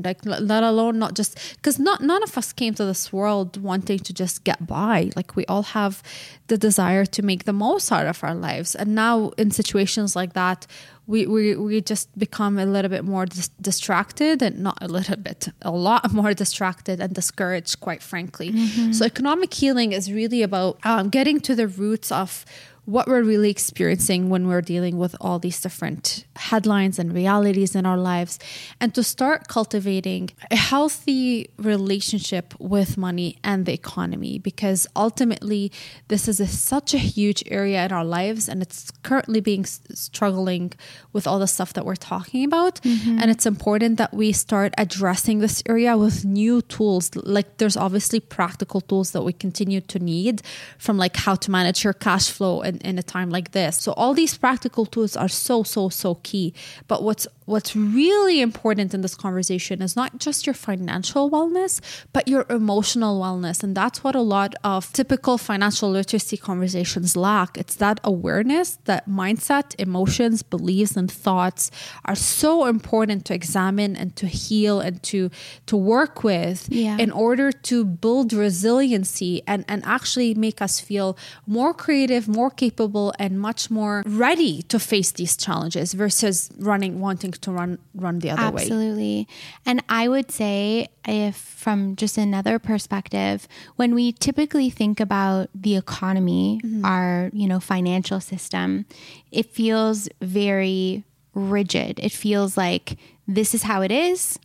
Like, 0.04 0.18
let 0.24 0.64
alone 0.64 0.98
not 0.98 1.14
just 1.14 1.38
because 1.56 1.78
not 1.78 2.02
none 2.02 2.22
of 2.24 2.36
us 2.36 2.52
came 2.52 2.74
to 2.74 2.84
this 2.84 3.12
world 3.12 3.62
wanting 3.62 4.00
to 4.00 4.12
just 4.12 4.42
get 4.42 4.66
by. 4.66 5.10
Like, 5.14 5.36
we 5.36 5.46
all 5.46 5.62
have 5.62 6.02
the 6.48 6.58
desire 6.58 7.06
to 7.06 7.22
make 7.22 7.44
the 7.44 7.52
most 7.52 7.92
out 7.92 8.06
of 8.06 8.22
our 8.24 8.34
lives. 8.34 8.74
And 8.74 8.96
now, 8.96 9.30
in 9.38 9.52
situations 9.52 10.16
like 10.16 10.32
that, 10.32 10.66
we, 11.06 11.26
we, 11.26 11.56
we 11.56 11.80
just 11.80 12.16
become 12.18 12.58
a 12.58 12.66
little 12.66 12.88
bit 12.88 13.04
more 13.04 13.26
dis- 13.26 13.48
distracted 13.60 14.40
and 14.42 14.58
not 14.60 14.78
a 14.80 14.88
little 14.88 15.16
bit, 15.16 15.48
a 15.62 15.70
lot 15.70 16.12
more 16.20 16.34
distracted 16.34 17.00
and 17.00 17.14
discouraged, 17.14 17.80
quite 17.80 18.02
frankly. 18.02 18.50
Mm-hmm. 18.50 18.92
So, 18.92 19.04
economic 19.04 19.54
healing 19.54 19.92
is 19.92 20.12
really 20.12 20.42
about 20.42 20.78
um, 20.84 21.10
getting 21.10 21.40
to 21.40 21.54
the 21.54 21.68
roots 21.68 22.10
of 22.10 22.44
what 22.84 23.06
we're 23.06 23.22
really 23.22 23.48
experiencing 23.48 24.28
when 24.28 24.48
we're 24.48 24.60
dealing 24.60 24.98
with 24.98 25.14
all 25.20 25.38
these 25.38 25.60
different 25.60 26.24
headlines 26.34 26.98
and 26.98 27.14
realities 27.14 27.76
in 27.76 27.86
our 27.86 27.96
lives, 27.96 28.40
and 28.80 28.92
to 28.92 29.04
start 29.04 29.46
cultivating 29.46 30.30
a 30.50 30.56
healthy 30.56 31.48
relationship 31.58 32.54
with 32.58 32.98
money 32.98 33.38
and 33.44 33.66
the 33.66 33.72
economy. 33.72 34.38
Because 34.38 34.86
ultimately, 34.96 35.70
this 36.08 36.26
is 36.26 36.40
a, 36.40 36.46
such 36.46 36.92
a 36.92 36.98
huge 36.98 37.44
area 37.46 37.84
in 37.84 37.92
our 37.92 38.04
lives, 38.04 38.48
and 38.48 38.60
it's 38.60 38.90
currently 39.02 39.40
being 39.40 39.64
struggling 39.64 40.72
with 41.12 41.26
all 41.26 41.38
the 41.38 41.46
stuff 41.46 41.72
that 41.74 41.86
we're 41.86 41.94
talking 41.94 42.44
about. 42.44 42.80
Mm-hmm. 42.80 43.18
And 43.20 43.30
it's 43.30 43.46
important 43.46 43.98
that 43.98 44.12
we 44.12 44.32
start 44.32 44.74
addressing 44.76 45.38
this 45.38 45.62
area 45.68 45.96
with 45.96 46.24
new 46.24 46.62
tools. 46.62 47.14
Like, 47.14 47.58
there's 47.58 47.76
obviously 47.76 48.18
practical 48.18 48.80
tools 48.80 49.12
that 49.12 49.22
we 49.22 49.32
continue 49.32 49.80
to 49.82 49.98
need, 50.00 50.42
from 50.78 50.98
like 50.98 51.16
how 51.16 51.36
to 51.36 51.50
manage 51.50 51.84
your 51.84 51.92
cash 51.92 52.28
flow 52.28 52.60
in, 52.72 52.78
in 52.78 52.98
a 52.98 53.02
time 53.02 53.30
like 53.30 53.52
this. 53.52 53.78
So 53.78 53.92
all 53.92 54.14
these 54.14 54.36
practical 54.36 54.86
tools 54.86 55.16
are 55.16 55.28
so, 55.28 55.62
so, 55.62 55.88
so 55.88 56.16
key. 56.16 56.54
But 56.88 57.02
what's 57.02 57.26
what's 57.44 57.74
really 57.74 58.40
important 58.40 58.94
in 58.94 59.00
this 59.00 59.14
conversation 59.14 59.82
is 59.82 59.96
not 59.96 60.18
just 60.18 60.46
your 60.46 60.54
financial 60.54 61.30
wellness, 61.30 61.80
but 62.12 62.28
your 62.28 62.46
emotional 62.48 63.20
wellness. 63.20 63.62
And 63.62 63.76
that's 63.76 64.04
what 64.04 64.14
a 64.14 64.20
lot 64.20 64.54
of 64.64 64.92
typical 64.92 65.38
financial 65.38 65.90
literacy 65.90 66.36
conversations 66.36 67.16
lack. 67.16 67.58
It's 67.58 67.74
that 67.76 68.00
awareness 68.04 68.78
that 68.84 69.08
mindset, 69.08 69.74
emotions, 69.78 70.42
beliefs, 70.42 70.96
and 70.96 71.10
thoughts 71.10 71.70
are 72.04 72.14
so 72.14 72.66
important 72.66 73.24
to 73.26 73.34
examine 73.34 73.96
and 73.96 74.14
to 74.16 74.26
heal 74.26 74.80
and 74.80 75.02
to 75.04 75.30
to 75.66 75.76
work 75.76 76.24
with 76.24 76.68
yeah. 76.70 76.96
in 76.98 77.10
order 77.10 77.52
to 77.52 77.84
build 77.84 78.32
resiliency 78.32 79.42
and, 79.46 79.64
and 79.68 79.84
actually 79.84 80.34
make 80.34 80.62
us 80.62 80.80
feel 80.80 81.16
more 81.46 81.74
creative, 81.74 82.28
more 82.28 82.50
capable, 82.62 83.12
and 83.18 83.40
much 83.40 83.70
more 83.70 84.04
ready 84.06 84.62
to 84.62 84.78
face 84.78 85.10
these 85.10 85.36
challenges 85.36 85.94
versus 85.94 86.48
running 86.58 87.00
wanting 87.00 87.32
to 87.32 87.50
run 87.50 87.78
run 87.94 88.20
the 88.20 88.30
other 88.30 88.42
Absolutely. 88.42 88.66
way. 88.66 89.26
Absolutely. 89.26 89.28
And 89.66 89.82
I 89.88 90.08
would 90.12 90.30
say 90.30 90.88
if 91.04 91.34
from 91.36 91.96
just 91.96 92.16
another 92.18 92.60
perspective, 92.60 93.48
when 93.74 93.94
we 93.94 94.12
typically 94.12 94.70
think 94.70 95.00
about 95.00 95.50
the 95.54 95.74
economy, 95.76 96.60
mm-hmm. 96.62 96.84
our, 96.84 97.30
you 97.32 97.48
know, 97.48 97.58
financial 97.58 98.20
system, 98.20 98.86
it 99.32 99.46
feels 99.46 100.08
very 100.20 101.04
rigid. 101.34 101.98
It 101.98 102.12
feels 102.12 102.56
like 102.56 102.96
this 103.26 103.54
is 103.54 103.62
how 103.64 103.82
it 103.82 103.90
is 103.90 104.38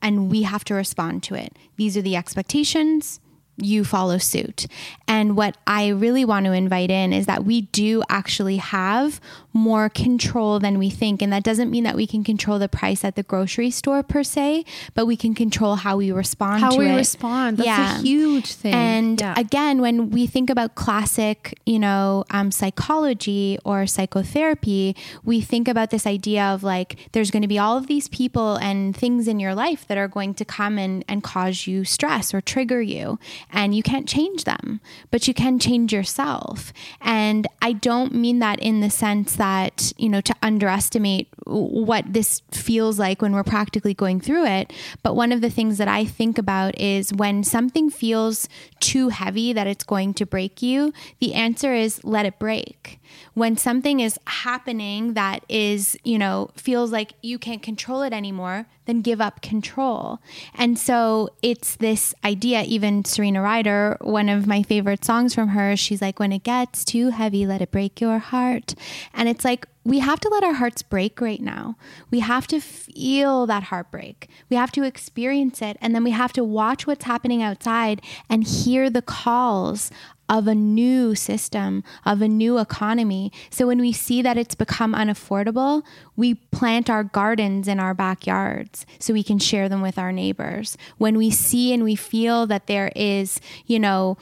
and 0.00 0.30
we 0.30 0.42
have 0.42 0.64
to 0.64 0.74
respond 0.74 1.22
to 1.24 1.34
it. 1.34 1.56
These 1.76 1.96
are 1.96 2.02
the 2.02 2.14
expectations 2.14 3.18
you 3.56 3.84
follow 3.84 4.18
suit. 4.18 4.66
And 5.06 5.36
what 5.36 5.56
I 5.66 5.88
really 5.88 6.24
want 6.24 6.46
to 6.46 6.52
invite 6.52 6.90
in 6.90 7.12
is 7.12 7.26
that 7.26 7.44
we 7.44 7.62
do 7.62 8.02
actually 8.08 8.56
have 8.56 9.20
more 9.54 9.88
control 9.88 10.58
than 10.58 10.78
we 10.80 10.90
think. 10.90 11.22
And 11.22 11.32
that 11.32 11.44
doesn't 11.44 11.70
mean 11.70 11.84
that 11.84 11.94
we 11.94 12.08
can 12.08 12.24
control 12.24 12.58
the 12.58 12.68
price 12.68 13.04
at 13.04 13.14
the 13.14 13.22
grocery 13.22 13.70
store 13.70 14.02
per 14.02 14.24
se, 14.24 14.64
but 14.94 15.06
we 15.06 15.16
can 15.16 15.32
control 15.32 15.76
how 15.76 15.96
we 15.96 16.10
respond 16.10 16.58
to 16.58 16.66
how 16.66 16.76
we 16.76 16.88
it. 16.88 16.96
respond. 16.96 17.58
That's 17.58 17.66
yeah. 17.68 18.00
a 18.00 18.02
huge 18.02 18.52
thing. 18.52 18.74
And 18.74 19.20
yeah. 19.20 19.34
again, 19.38 19.80
when 19.80 20.10
we 20.10 20.26
think 20.26 20.50
about 20.50 20.74
classic, 20.74 21.56
you 21.64 21.78
know, 21.78 22.24
um, 22.30 22.50
psychology 22.50 23.56
or 23.64 23.86
psychotherapy, 23.86 24.96
we 25.22 25.40
think 25.40 25.68
about 25.68 25.90
this 25.90 26.04
idea 26.04 26.42
of 26.42 26.64
like 26.64 26.96
there's 27.12 27.30
going 27.30 27.42
to 27.42 27.48
be 27.48 27.58
all 27.58 27.78
of 27.78 27.86
these 27.86 28.08
people 28.08 28.56
and 28.56 28.96
things 28.96 29.28
in 29.28 29.38
your 29.38 29.54
life 29.54 29.86
that 29.86 29.96
are 29.96 30.08
going 30.08 30.34
to 30.34 30.44
come 30.44 30.78
and, 30.78 31.04
and 31.06 31.22
cause 31.22 31.68
you 31.68 31.84
stress 31.84 32.34
or 32.34 32.40
trigger 32.40 32.82
you. 32.82 33.20
And 33.52 33.72
you 33.72 33.84
can't 33.84 34.08
change 34.08 34.42
them, 34.42 34.80
but 35.12 35.28
you 35.28 35.34
can 35.34 35.60
change 35.60 35.92
yourself. 35.92 36.72
And 37.00 37.46
I 37.62 37.72
don't 37.72 38.12
mean 38.12 38.40
that 38.40 38.58
in 38.58 38.80
the 38.80 38.90
sense 38.90 39.36
that 39.36 39.43
that, 39.44 39.92
you 39.98 40.08
know, 40.08 40.22
to 40.22 40.34
underestimate 40.42 41.28
what 41.44 42.02
this 42.10 42.40
feels 42.50 42.98
like 42.98 43.20
when 43.20 43.34
we're 43.34 43.44
practically 43.44 43.92
going 43.92 44.18
through 44.18 44.46
it. 44.46 44.72
But 45.02 45.16
one 45.16 45.32
of 45.32 45.42
the 45.42 45.50
things 45.50 45.76
that 45.76 45.86
I 45.86 46.06
think 46.06 46.38
about 46.38 46.80
is 46.80 47.12
when 47.12 47.44
something 47.44 47.90
feels 47.90 48.48
too 48.80 49.10
heavy 49.10 49.52
that 49.52 49.66
it's 49.66 49.84
going 49.84 50.14
to 50.14 50.24
break 50.24 50.62
you, 50.62 50.94
the 51.20 51.34
answer 51.34 51.74
is 51.74 52.02
let 52.04 52.24
it 52.24 52.38
break. 52.38 52.98
When 53.34 53.56
something 53.56 54.00
is 54.00 54.18
happening 54.26 55.14
that 55.14 55.44
is, 55.48 55.96
you 56.04 56.18
know, 56.18 56.50
feels 56.56 56.92
like 56.92 57.14
you 57.22 57.38
can't 57.38 57.62
control 57.62 58.02
it 58.02 58.12
anymore, 58.12 58.66
then 58.86 59.00
give 59.00 59.20
up 59.20 59.40
control. 59.40 60.20
And 60.54 60.78
so 60.78 61.30
it's 61.42 61.76
this 61.76 62.14
idea, 62.24 62.62
even 62.62 63.04
Serena 63.04 63.42
Ryder, 63.42 63.98
one 64.00 64.28
of 64.28 64.46
my 64.46 64.62
favorite 64.62 65.04
songs 65.04 65.34
from 65.34 65.48
her, 65.48 65.76
she's 65.76 66.02
like, 66.02 66.18
when 66.18 66.32
it 66.32 66.42
gets 66.42 66.84
too 66.84 67.10
heavy, 67.10 67.46
let 67.46 67.62
it 67.62 67.70
break 67.70 68.00
your 68.00 68.18
heart. 68.18 68.74
And 69.12 69.28
it's 69.28 69.44
like, 69.44 69.66
we 69.84 69.98
have 69.98 70.18
to 70.20 70.28
let 70.30 70.42
our 70.42 70.54
hearts 70.54 70.82
break 70.82 71.20
right 71.20 71.40
now. 71.40 71.76
We 72.10 72.20
have 72.20 72.46
to 72.48 72.60
feel 72.60 73.46
that 73.46 73.64
heartbreak. 73.64 74.28
We 74.48 74.56
have 74.56 74.72
to 74.72 74.82
experience 74.82 75.60
it. 75.60 75.76
And 75.80 75.94
then 75.94 76.04
we 76.04 76.12
have 76.12 76.32
to 76.34 76.44
watch 76.44 76.86
what's 76.86 77.04
happening 77.04 77.42
outside 77.42 78.00
and 78.28 78.44
hear 78.44 78.88
the 78.88 79.02
calls 79.02 79.90
of 80.26 80.48
a 80.48 80.54
new 80.54 81.14
system, 81.14 81.84
of 82.06 82.22
a 82.22 82.28
new 82.28 82.58
economy. 82.58 83.30
So 83.50 83.66
when 83.66 83.78
we 83.78 83.92
see 83.92 84.22
that 84.22 84.38
it's 84.38 84.54
become 84.54 84.94
unaffordable, 84.94 85.82
we 86.16 86.34
plant 86.34 86.88
our 86.88 87.04
gardens 87.04 87.68
in 87.68 87.78
our 87.78 87.92
backyards 87.92 88.86
so 88.98 89.12
we 89.12 89.22
can 89.22 89.38
share 89.38 89.68
them 89.68 89.82
with 89.82 89.98
our 89.98 90.12
neighbors. 90.12 90.78
When 90.96 91.18
we 91.18 91.30
see 91.30 91.74
and 91.74 91.84
we 91.84 91.94
feel 91.94 92.46
that 92.46 92.68
there 92.68 92.90
is, 92.96 93.38
you 93.66 93.78
know, 93.78 94.16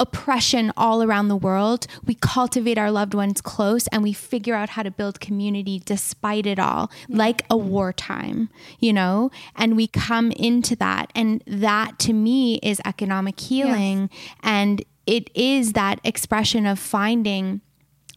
oppression 0.00 0.72
all 0.76 1.02
around 1.02 1.28
the 1.28 1.36
world, 1.36 1.86
we 2.04 2.14
cultivate 2.14 2.78
our 2.78 2.90
loved 2.90 3.14
ones 3.14 3.40
close 3.40 3.86
and 3.88 4.02
we 4.02 4.12
figure 4.12 4.54
out 4.54 4.70
how 4.70 4.82
to 4.82 4.90
build 4.90 5.20
community 5.20 5.80
despite 5.84 6.46
it 6.46 6.58
all, 6.58 6.88
mm. 7.08 7.16
like 7.16 7.42
a 7.48 7.56
wartime, 7.56 8.48
you 8.78 8.92
know? 8.92 9.30
And 9.56 9.76
we 9.76 9.86
come 9.86 10.32
into 10.32 10.76
that. 10.76 11.10
And 11.14 11.42
that 11.46 11.98
to 12.00 12.12
me 12.12 12.56
is 12.56 12.80
economic 12.84 13.38
healing. 13.38 14.10
Yes. 14.10 14.40
And 14.42 14.84
it 15.06 15.30
is 15.34 15.74
that 15.74 16.00
expression 16.02 16.66
of 16.66 16.78
finding 16.78 17.60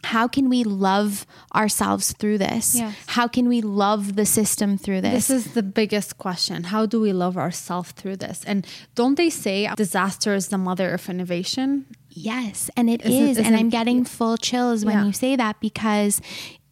how 0.08 0.26
can 0.26 0.48
we 0.48 0.64
love 0.64 1.26
ourselves 1.54 2.12
through 2.12 2.38
this? 2.38 2.74
Yes. 2.74 2.96
How 3.08 3.28
can 3.28 3.46
we 3.46 3.60
love 3.60 4.16
the 4.16 4.24
system 4.24 4.78
through 4.78 5.02
this? 5.02 5.28
This 5.28 5.46
is 5.46 5.52
the 5.52 5.62
biggest 5.62 6.16
question. 6.16 6.64
How 6.64 6.86
do 6.86 6.98
we 6.98 7.12
love 7.12 7.36
ourselves 7.36 7.92
through 7.92 8.16
this? 8.16 8.42
And 8.46 8.66
don't 8.94 9.16
they 9.16 9.28
say 9.28 9.68
disaster 9.76 10.34
is 10.34 10.48
the 10.48 10.56
mother 10.56 10.94
of 10.94 11.08
innovation? 11.10 11.84
Yes, 12.08 12.70
and 12.74 12.88
it 12.88 13.04
is, 13.04 13.36
is 13.36 13.46
and 13.46 13.54
I'm 13.54 13.68
getting 13.68 14.04
full 14.04 14.38
chills 14.38 14.82
when 14.82 14.96
yeah. 14.96 15.04
you 15.04 15.12
say 15.12 15.36
that 15.36 15.60
because 15.60 16.22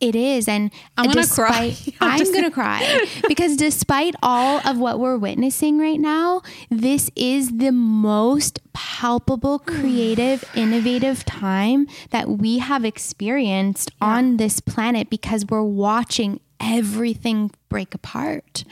it 0.00 0.15
is. 0.15 0.49
And 0.49 0.71
I'm 0.97 1.11
going 1.11 1.25
to 1.25 1.33
cry. 1.33 1.76
I'm 2.00 2.25
going 2.25 2.45
to 2.45 2.50
cry 2.50 3.07
because 3.29 3.57
despite 3.57 4.15
all 4.23 4.61
of 4.67 4.79
what 4.79 4.99
we're 4.99 5.17
witnessing 5.17 5.79
right 5.79 6.00
now, 6.00 6.43
this 6.71 7.11
is 7.17 7.59
the 7.59 7.73
most 7.73 8.61
palpable, 8.73 9.59
creative, 9.67 10.45
innovative 10.55 11.25
time 11.25 11.87
that 12.11 12.29
we 12.29 12.59
have 12.59 12.85
experienced 12.85 13.91
yeah. 14.00 14.09
on 14.09 14.37
this 14.37 14.61
planet 14.61 15.11
because 15.11 15.47
we're 15.47 15.62
watching 15.62 16.41
everything 16.61 17.50
break 17.76 17.95
apart. 17.95 18.64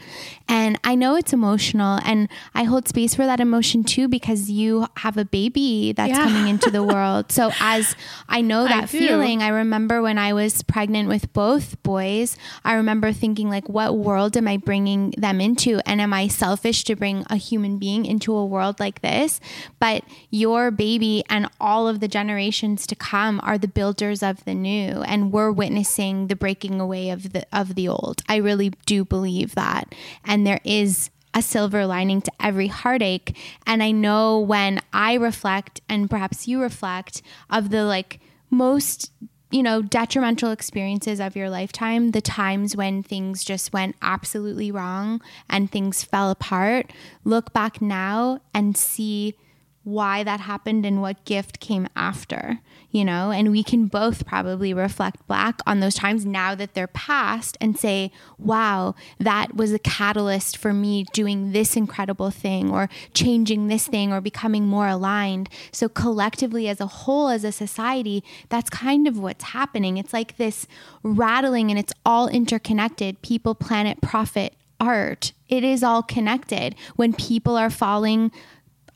And 0.48 0.78
I 0.82 0.94
know 0.94 1.14
it's 1.14 1.34
emotional 1.34 1.98
and 2.04 2.28
I 2.54 2.64
hold 2.64 2.88
space 2.88 3.14
for 3.14 3.26
that 3.26 3.40
emotion 3.40 3.84
too 3.84 4.08
because 4.08 4.50
you 4.50 4.86
have 4.98 5.18
a 5.18 5.24
baby 5.24 5.92
that's 5.92 6.10
yeah. 6.10 6.24
coming 6.24 6.48
into 6.48 6.70
the 6.70 6.82
world. 6.94 7.30
So 7.30 7.50
as 7.60 7.96
I 8.30 8.40
know 8.40 8.64
that 8.64 8.84
I 8.84 8.86
feeling, 8.86 9.42
I 9.42 9.48
remember 9.48 10.00
when 10.00 10.16
I 10.16 10.32
was 10.32 10.62
pregnant 10.62 11.08
with 11.08 11.32
both 11.34 11.82
boys, 11.82 12.38
I 12.64 12.74
remember 12.74 13.12
thinking 13.12 13.50
like 13.50 13.68
what 13.68 13.96
world 13.96 14.38
am 14.38 14.48
I 14.48 14.56
bringing 14.56 15.10
them 15.18 15.38
into 15.38 15.80
and 15.84 16.00
am 16.00 16.14
I 16.14 16.28
selfish 16.28 16.84
to 16.84 16.96
bring 16.96 17.24
a 17.28 17.36
human 17.36 17.78
being 17.78 18.06
into 18.06 18.34
a 18.34 18.46
world 18.46 18.80
like 18.80 19.02
this? 19.02 19.40
But 19.80 20.04
your 20.30 20.70
baby 20.70 21.24
and 21.28 21.48
all 21.60 21.88
of 21.88 22.00
the 22.00 22.08
generations 22.08 22.86
to 22.86 22.94
come 22.94 23.40
are 23.42 23.58
the 23.58 23.68
builders 23.68 24.22
of 24.22 24.44
the 24.44 24.54
new 24.54 25.02
and 25.02 25.32
we're 25.32 25.52
witnessing 25.52 26.28
the 26.28 26.36
breaking 26.36 26.80
away 26.80 27.10
of 27.10 27.32
the 27.34 27.46
of 27.52 27.74
the 27.74 27.88
old. 27.88 28.22
I 28.28 28.36
really 28.36 28.70
do 28.86 28.93
believe 29.02 29.54
that. 29.54 29.94
And 30.26 30.46
there 30.46 30.60
is 30.62 31.08
a 31.32 31.40
silver 31.40 31.86
lining 31.86 32.20
to 32.20 32.32
every 32.38 32.66
heartache. 32.66 33.34
And 33.66 33.82
I 33.82 33.90
know 33.90 34.38
when 34.38 34.80
I 34.92 35.14
reflect, 35.14 35.80
and 35.88 36.10
perhaps 36.10 36.46
you 36.46 36.60
reflect, 36.60 37.22
of 37.48 37.70
the 37.70 37.84
like 37.84 38.20
most 38.50 39.10
you 39.50 39.62
know, 39.62 39.80
detrimental 39.80 40.50
experiences 40.50 41.20
of 41.20 41.36
your 41.36 41.48
lifetime, 41.48 42.10
the 42.10 42.20
times 42.20 42.74
when 42.74 43.04
things 43.04 43.44
just 43.44 43.72
went 43.72 43.94
absolutely 44.02 44.72
wrong 44.72 45.20
and 45.48 45.70
things 45.70 46.02
fell 46.02 46.28
apart, 46.28 46.92
look 47.22 47.52
back 47.52 47.80
now 47.80 48.40
and 48.52 48.76
see 48.76 49.36
why 49.84 50.24
that 50.24 50.40
happened 50.40 50.84
and 50.86 51.00
what 51.00 51.24
gift 51.24 51.60
came 51.60 51.86
after, 51.94 52.60
you 52.90 53.04
know? 53.04 53.30
And 53.30 53.50
we 53.50 53.62
can 53.62 53.86
both 53.86 54.26
probably 54.26 54.72
reflect 54.72 55.26
back 55.28 55.60
on 55.66 55.80
those 55.80 55.94
times 55.94 56.24
now 56.24 56.54
that 56.54 56.74
they're 56.74 56.86
past 56.86 57.58
and 57.60 57.78
say, 57.78 58.10
wow, 58.38 58.94
that 59.18 59.54
was 59.54 59.72
a 59.72 59.78
catalyst 59.78 60.56
for 60.56 60.72
me 60.72 61.04
doing 61.12 61.52
this 61.52 61.76
incredible 61.76 62.30
thing 62.30 62.70
or 62.70 62.88
changing 63.12 63.68
this 63.68 63.86
thing 63.86 64.12
or 64.12 64.20
becoming 64.20 64.66
more 64.66 64.88
aligned. 64.88 65.50
So, 65.70 65.88
collectively, 65.88 66.66
as 66.68 66.80
a 66.80 66.86
whole, 66.86 67.28
as 67.28 67.44
a 67.44 67.52
society, 67.52 68.24
that's 68.48 68.70
kind 68.70 69.06
of 69.06 69.18
what's 69.18 69.44
happening. 69.44 69.98
It's 69.98 70.14
like 70.14 70.38
this 70.38 70.66
rattling 71.02 71.70
and 71.70 71.78
it's 71.78 71.92
all 72.06 72.28
interconnected 72.28 73.20
people, 73.20 73.54
planet, 73.54 74.00
profit, 74.00 74.54
art. 74.80 75.32
It 75.48 75.64
is 75.64 75.82
all 75.82 76.02
connected. 76.02 76.74
When 76.96 77.12
people 77.12 77.56
are 77.56 77.70
falling, 77.70 78.32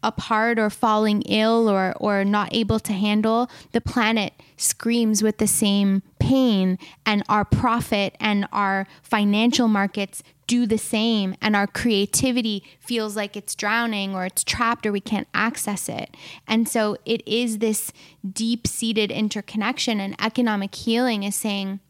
apart 0.03 0.59
or 0.59 0.71
falling 0.71 1.23
ill 1.23 1.69
or 1.69 1.95
or 1.99 2.25
not 2.25 2.55
able 2.55 2.79
to 2.79 2.93
handle 2.93 3.51
the 3.73 3.81
planet 3.81 4.33
screams 4.57 5.23
with 5.23 5.39
the 5.39 5.47
same 5.47 6.03
pain 6.19 6.79
and 7.05 7.23
our 7.29 7.45
profit 7.45 8.17
and 8.21 8.47
our 8.53 8.87
financial 9.03 9.69
markets 9.69 10.23
do 10.47 10.67
the 10.67 10.79
same 10.79 11.35
and 11.43 11.55
our 11.55 11.67
creativity 11.67 12.65
feels 12.81 13.15
like 13.15 13.37
it's 13.37 13.55
drowning 13.55 14.15
or 14.15 14.25
it's 14.25 14.43
trapped 14.43 14.87
or 14.87 14.93
we 14.93 15.01
can't 15.01 15.29
access 15.35 15.89
it. 15.89 16.17
And 16.47 16.67
so 16.67 16.97
it 17.05 17.23
is 17.27 17.59
this 17.59 17.93
deep-seated 18.29 19.13
interconnection 19.13 20.01
and 20.01 20.17
economic 20.19 20.75
healing 20.75 21.23
is 21.23 21.37
saying 21.37 21.81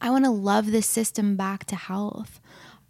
i 0.00 0.10
want 0.10 0.24
to 0.24 0.30
love 0.30 0.72
this 0.72 0.86
system 0.86 1.36
back 1.36 1.64
to 1.64 1.76
health 1.76 2.40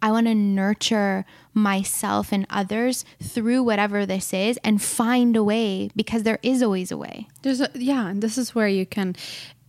I 0.03 0.11
want 0.11 0.27
to 0.27 0.35
nurture 0.35 1.23
myself 1.53 2.33
and 2.33 2.45
others 2.49 3.05
through 3.21 3.63
whatever 3.63 4.05
this 4.05 4.33
is 4.33 4.59
and 4.61 4.81
find 4.81 5.37
a 5.37 5.43
way 5.43 5.91
because 5.95 6.23
there 6.23 6.39
is 6.43 6.61
always 6.61 6.91
a 6.91 6.97
way. 6.97 7.29
There's 7.41 7.61
a, 7.61 7.69
yeah, 7.73 8.09
and 8.09 8.21
this 8.21 8.37
is 8.37 8.53
where 8.53 8.67
you 8.67 8.85
can 8.85 9.15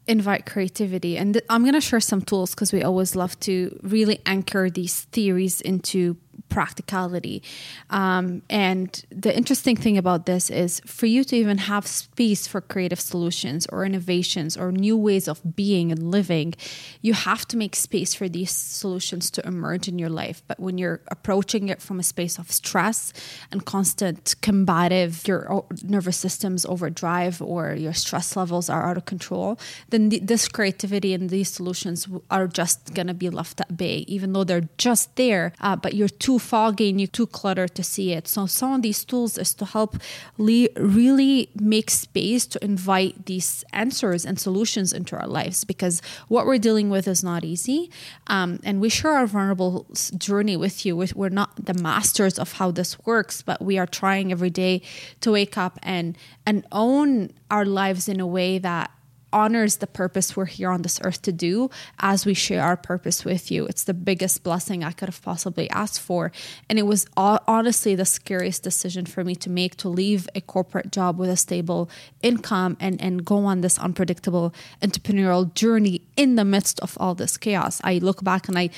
invite 0.09 0.45
creativity. 0.45 1.17
And 1.17 1.35
th- 1.35 1.45
I'm 1.49 1.63
going 1.63 1.75
to 1.75 1.81
share 1.81 2.01
some 2.01 2.21
tools 2.21 2.51
because 2.51 2.73
we 2.73 2.83
always 2.83 3.15
love 3.15 3.39
to 3.41 3.79
really 3.85 4.21
anchor 4.27 4.69
these 4.69 5.03
theories 5.13 5.61
into 5.61 6.17
practicality. 6.55 7.43
Um, 7.91 8.43
and 8.49 8.89
the 9.11 9.37
interesting 9.37 9.77
thing 9.85 9.99
about 9.99 10.25
this 10.25 10.51
is 10.51 10.81
for 10.87 11.07
you 11.07 11.25
to 11.25 11.35
even 11.35 11.59
have 11.59 11.85
space 11.85 12.47
for 12.47 12.61
creative 12.61 13.01
solutions 13.01 13.67
or 13.73 13.85
innovations 13.85 14.57
or 14.57 14.71
new 14.71 14.97
ways 14.97 15.27
of 15.27 15.39
being 15.57 15.91
and 15.91 16.13
living, 16.13 16.55
you 17.03 17.13
have 17.13 17.43
to 17.49 17.57
make 17.57 17.75
space 17.75 18.15
for 18.15 18.29
these 18.29 18.53
solutions 18.53 19.25
to 19.33 19.41
emerge 19.45 19.89
in 19.89 19.99
your 19.99 20.13
life. 20.23 20.39
But 20.47 20.61
when 20.61 20.79
you're 20.79 21.01
approaching 21.09 21.65
it 21.73 21.83
from 21.83 21.99
a 21.99 22.05
space 22.05 22.39
of 22.39 22.53
stress 22.53 23.13
and 23.51 23.67
constant 23.75 24.37
combative, 24.41 25.27
your 25.27 25.65
nervous 25.83 26.17
system's 26.17 26.65
overdrive 26.67 27.43
or 27.43 27.75
your 27.75 27.95
stress 27.95 28.37
levels 28.37 28.71
are 28.71 28.87
out 28.89 28.97
of 28.97 29.07
control, 29.07 29.59
then 29.89 30.11
the, 30.11 30.21
this 30.21 30.47
creativity 30.47 31.15
and 31.15 31.31
these 31.31 31.51
solutions 31.51 32.07
are 32.31 32.47
just 32.47 32.95
going 32.95 33.09
to 33.09 33.19
be 33.25 33.29
left 33.29 33.61
at 33.61 33.77
bay, 33.77 34.05
even 34.07 34.33
though 34.33 34.45
they're 34.45 34.69
just 34.79 35.17
there, 35.17 35.53
uh, 35.61 35.75
but 35.75 35.95
you're 35.95 36.17
too 36.29 36.39
foggy 36.45 36.91
and 36.91 37.01
you're 37.01 37.09
too 37.09 37.27
cluttered 37.27 37.75
to 37.75 37.83
see 37.83 38.13
it. 38.13 38.29
So 38.29 38.47
some 38.47 38.75
of 38.75 38.83
these 38.83 39.05
tools 39.05 39.39
is 39.39 39.55
to 39.55 39.65
help 39.65 39.97
le- 40.39 40.69
really 40.77 41.49
make 41.55 41.91
space 41.91 42.47
to 42.47 42.65
invite 42.65 43.27
these 43.27 43.65
answers 43.73 44.25
and 44.25 44.39
solutions 44.39 44.93
into 44.93 45.17
our 45.17 45.27
lives 45.27 45.65
because 45.65 46.03
what 46.29 46.47
we're 46.47 46.59
dealing 46.59 46.91
with 46.91 47.09
is 47.09 47.25
not 47.25 47.45
easy. 47.45 47.91
Um, 48.27 48.61
and 48.63 48.81
we 48.81 48.89
share 48.89 49.13
our 49.13 49.27
vulnerable 49.27 49.87
journey 50.17 50.57
with 50.57 50.85
you. 50.85 50.97
We're 50.97 51.29
not 51.29 51.65
the 51.65 51.75
masters 51.75 52.39
of 52.39 52.53
how 52.55 52.71
this 52.71 52.99
works, 53.05 53.43
but 53.43 53.61
we 53.63 53.79
are 53.79 53.87
trying 53.87 54.31
every 54.31 54.51
day 54.51 54.83
to 55.21 55.33
wake 55.33 55.57
up 55.57 55.79
and 55.83 56.17
and 56.47 56.67
own 56.73 57.31
our 57.51 57.65
lives 57.65 58.09
in 58.09 58.21
a 58.21 58.27
way 58.27 58.59
that 58.59 58.91
honors 59.35 59.77
the 59.77 59.87
purpose 59.87 60.37
we're 60.37 60.45
here 60.47 60.71
on 60.71 60.83
this 60.83 61.01
earth 61.03 61.21
to 61.23 61.33
do 61.33 61.69
as 61.99 62.25
we 62.25 62.33
share 62.33 62.63
our 62.63 62.77
purpose 62.77 63.25
with 63.25 63.51
you. 63.51 63.67
It's 63.67 63.83
the 63.85 63.93
biggest 63.93 64.45
blessing 64.45 64.85
I 64.85 64.93
could 64.93 65.09
have 65.09 65.21
possibly 65.21 65.69
asked 65.71 66.01
for. 66.01 66.31
And 66.71 66.79
it 66.79 66.87
was 66.87 67.07
honestly 67.17 67.97
the 67.97 68.05
scariest 68.05 68.63
decision 68.63 69.05
for 69.07 69.25
me 69.25 69.35
to 69.37 69.51
make 69.51 69.77
to 69.79 69.89
leave 69.89 70.29
a 70.35 70.41
corporate 70.41 70.93
job 70.93 71.19
with 71.19 71.29
a 71.29 71.37
stable 71.37 71.91
income 72.23 72.77
and, 72.79 73.01
and 73.03 73.25
go 73.25 73.45
on 73.45 73.61
this 73.61 73.79
unpredictable 73.79 74.55
entrepreneurial 74.81 75.53
journey 75.55 76.03
in 76.17 76.37
the 76.37 76.45
midst 76.45 76.79
of 76.81 76.97
all 77.01 77.15
this 77.17 77.37
chaos. 77.37 77.81
I 77.83 77.99
look 77.99 78.23
back 78.23 78.49
and 78.49 78.57
I 78.57 78.71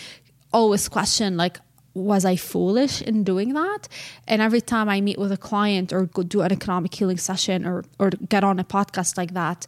always 0.53 0.89
question, 0.89 1.37
like, 1.37 1.61
was 1.93 2.25
I 2.25 2.37
foolish 2.37 3.01
in 3.03 3.25
doing 3.25 3.55
that? 3.55 3.89
And 4.29 4.43
every 4.43 4.61
time 4.61 4.89
I 4.89 5.01
meet 5.01 5.19
with 5.19 5.33
a 5.33 5.37
client 5.37 5.93
or 5.93 6.07
go 6.07 6.23
do 6.23 6.43
an 6.43 6.53
economic 6.53 6.95
healing 6.95 7.17
session 7.17 7.67
or 7.67 7.85
or 7.99 8.11
get 8.11 8.45
on 8.45 8.59
a 8.59 8.65
podcast 8.65 9.17
like 9.17 9.33
that, 9.33 9.67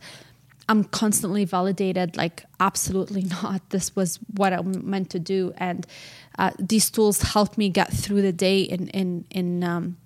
I'm 0.68 0.84
constantly 0.84 1.44
validated 1.44 2.16
like 2.16 2.44
absolutely 2.60 3.22
not. 3.42 3.70
This 3.70 3.96
was 3.96 4.18
what 4.36 4.52
I'm 4.52 4.88
meant 4.88 5.10
to 5.10 5.18
do. 5.18 5.52
And 5.56 5.86
uh, 6.38 6.50
these 6.58 6.90
tools 6.90 7.22
help 7.22 7.58
me 7.58 7.68
get 7.68 7.92
through 7.92 8.22
the 8.22 8.32
day 8.32 8.60
in 8.60 8.88
in 8.88 9.24
in 9.30 9.64
um 9.64 9.96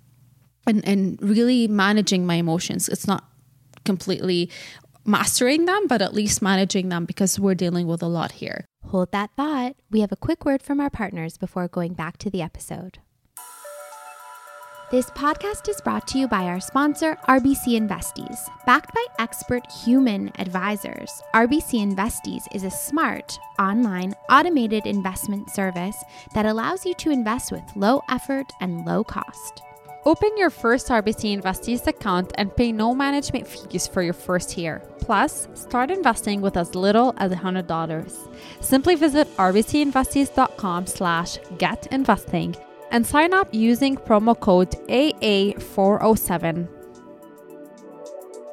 and 0.65 0.87
and 0.87 1.21
really 1.21 1.67
managing 1.67 2.25
my 2.25 2.35
emotions. 2.35 2.89
It's 2.89 3.07
not 3.07 3.25
completely 3.85 4.49
mastering 5.05 5.65
them 5.65 5.85
but 5.87 6.01
at 6.01 6.13
least 6.13 6.41
managing 6.41 6.87
them 6.87 7.03
because 7.03 7.37
we're 7.37 7.55
dealing 7.55 7.87
with 7.87 8.01
a 8.01 8.07
lot 8.07 8.33
here. 8.33 8.65
Hold 8.87 9.11
that 9.11 9.31
thought. 9.35 9.75
We 9.91 9.99
have 9.99 10.13
a 10.13 10.15
quick 10.15 10.45
word 10.45 10.63
from 10.63 10.79
our 10.79 10.89
partners 10.89 11.37
before 11.37 11.67
going 11.67 11.93
back 11.93 12.17
to 12.19 12.29
the 12.29 12.41
episode 12.41 12.99
this 14.93 15.09
podcast 15.09 15.67
is 15.69 15.81
brought 15.81 16.07
to 16.07 16.19
you 16.19 16.27
by 16.27 16.43
our 16.43 16.59
sponsor, 16.59 17.17
RBC 17.27 17.81
InvestEase. 17.81 18.47
Backed 18.67 18.93
by 18.93 19.03
expert 19.17 19.63
human 19.71 20.31
advisors, 20.37 21.09
RBC 21.33 21.95
InvestEase 21.95 22.43
is 22.53 22.63
a 22.63 22.69
smart, 22.69 23.39
online, 23.57 24.13
automated 24.29 24.85
investment 24.85 25.49
service 25.49 25.97
that 26.35 26.45
allows 26.45 26.85
you 26.85 26.93
to 26.93 27.09
invest 27.09 27.51
with 27.51 27.63
low 27.75 28.03
effort 28.07 28.45
and 28.61 28.85
low 28.85 29.03
cost. 29.03 29.63
Open 30.05 30.29
your 30.37 30.51
first 30.51 30.89
RBC 30.89 31.41
InvestEase 31.41 31.87
account 31.87 32.31
and 32.35 32.55
pay 32.55 32.71
no 32.71 32.93
management 32.93 33.47
fees 33.47 33.87
for 33.87 34.03
your 34.03 34.13
first 34.13 34.59
year. 34.59 34.83
Plus, 34.99 35.47
start 35.55 35.89
investing 35.89 36.39
with 36.39 36.55
as 36.55 36.75
little 36.75 37.15
as 37.17 37.31
$100. 37.31 38.27
Simply 38.61 38.93
visit 38.93 39.27
rbcinvestease.com 39.37 40.85
slash 40.85 41.39
getinvesting 41.57 42.55
and 42.93 43.05
sign 43.05 43.33
up 43.33 43.49
using 43.51 43.97
promo 43.97 44.39
code 44.39 44.71
AA407. 44.87 46.69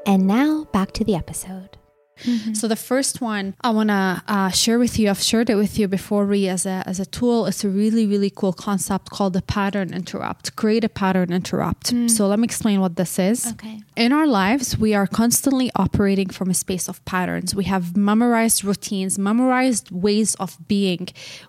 And 0.07 0.27
now 0.27 0.65
back 0.73 0.93
to 0.93 1.05
the 1.05 1.15
episode. 1.15 1.77
Mm-hmm. 2.25 2.55
So 2.55 2.69
the 2.69 2.77
first 2.77 3.21
one 3.21 3.55
I 3.63 3.71
want 3.71 3.89
to 3.89 4.23
uh, 4.27 4.51
share 4.51 4.79
with 4.79 4.99
you, 4.99 5.11
I've 5.11 5.23
shared 5.23 5.51
it 5.51 5.57
with 5.57 5.79
you 5.79 5.89
before, 5.89 6.25
Re, 6.25 6.49
as 6.49 6.67
a, 6.67 6.83
as 6.87 7.01
a 7.01 7.07
tool. 7.07 7.47
It's 7.47 7.65
a 7.65 7.69
really, 7.69 8.07
really 8.07 8.31
cool 8.31 8.53
concept 8.53 9.11
called 9.11 9.33
the 9.33 9.43
pattern 9.43 9.93
interrupt. 9.95 10.57
Create 10.57 10.85
a 10.85 10.89
pattern 10.89 11.33
interrupt. 11.33 11.93
Mm. 11.93 12.11
So 12.11 12.27
let 12.27 12.39
me 12.39 12.45
explain 12.45 12.81
what 12.81 12.97
this 12.97 13.19
is. 13.19 13.47
Okay. 13.53 13.83
In 13.97 14.13
our 14.13 14.27
lives, 14.27 14.79
we 14.79 14.95
are 14.95 15.07
constantly 15.07 15.71
operating 15.77 16.29
from 16.29 16.51
a 16.51 16.55
space 16.55 16.89
of 16.89 17.05
patterns. 17.05 17.55
We 17.55 17.65
have 17.65 17.97
memorized 17.97 18.65
routines, 18.65 19.19
memorized 19.19 19.91
ways 19.91 20.35
of 20.37 20.57
being. 20.69 21.09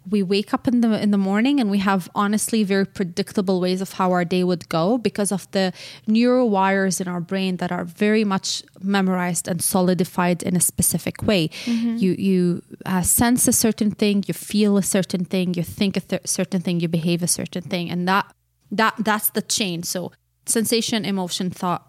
We 0.10 0.24
wake 0.24 0.54
up 0.54 0.68
in 0.68 0.82
the 0.82 1.02
in 1.02 1.12
the 1.12 1.18
morning 1.18 1.60
and 1.60 1.70
we 1.70 1.80
have 1.80 2.10
honestly 2.16 2.64
very 2.64 2.86
predictable 2.86 3.60
ways 3.60 3.82
of 3.82 3.94
how 3.94 4.12
our 4.12 4.26
day 4.26 4.44
would 4.44 4.70
go 4.70 4.98
because 4.98 5.32
of 5.32 5.50
the 5.52 5.74
neural 6.08 6.50
wires 6.50 7.02
in 7.02 7.08
our 7.08 7.22
brain 7.22 7.58
that 7.58 7.72
are 7.72 7.86
very 7.86 8.24
much 8.24 8.64
memorized 8.82 9.48
and 9.48 9.62
solidified 9.62 10.44
in 10.44 10.56
a 10.56 10.61
specific 10.62 11.24
way. 11.24 11.50
Mm-hmm. 11.66 11.98
You 11.98 12.12
you 12.14 12.62
uh, 12.86 13.02
sense 13.02 13.48
a 13.48 13.54
certain 13.54 13.92
thing, 13.92 14.24
you 14.28 14.34
feel 14.34 14.78
a 14.78 14.84
certain 14.84 15.26
thing, 15.26 15.54
you 15.54 15.64
think 15.64 15.98
a 15.98 16.02
th- 16.02 16.28
certain 16.28 16.62
thing, 16.62 16.80
you 16.80 16.88
behave 16.88 17.24
a 17.24 17.28
certain 17.28 17.64
thing, 17.64 17.90
and 17.90 18.08
that 18.08 18.34
that 18.72 18.96
that's 19.00 19.32
the 19.32 19.42
chain. 19.42 19.84
So 19.84 20.12
sensation, 20.46 21.06
emotion, 21.06 21.50
thought, 21.50 21.88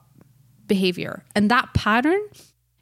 behavior, 0.66 1.24
and 1.34 1.50
that 1.50 1.74
pattern 1.74 2.20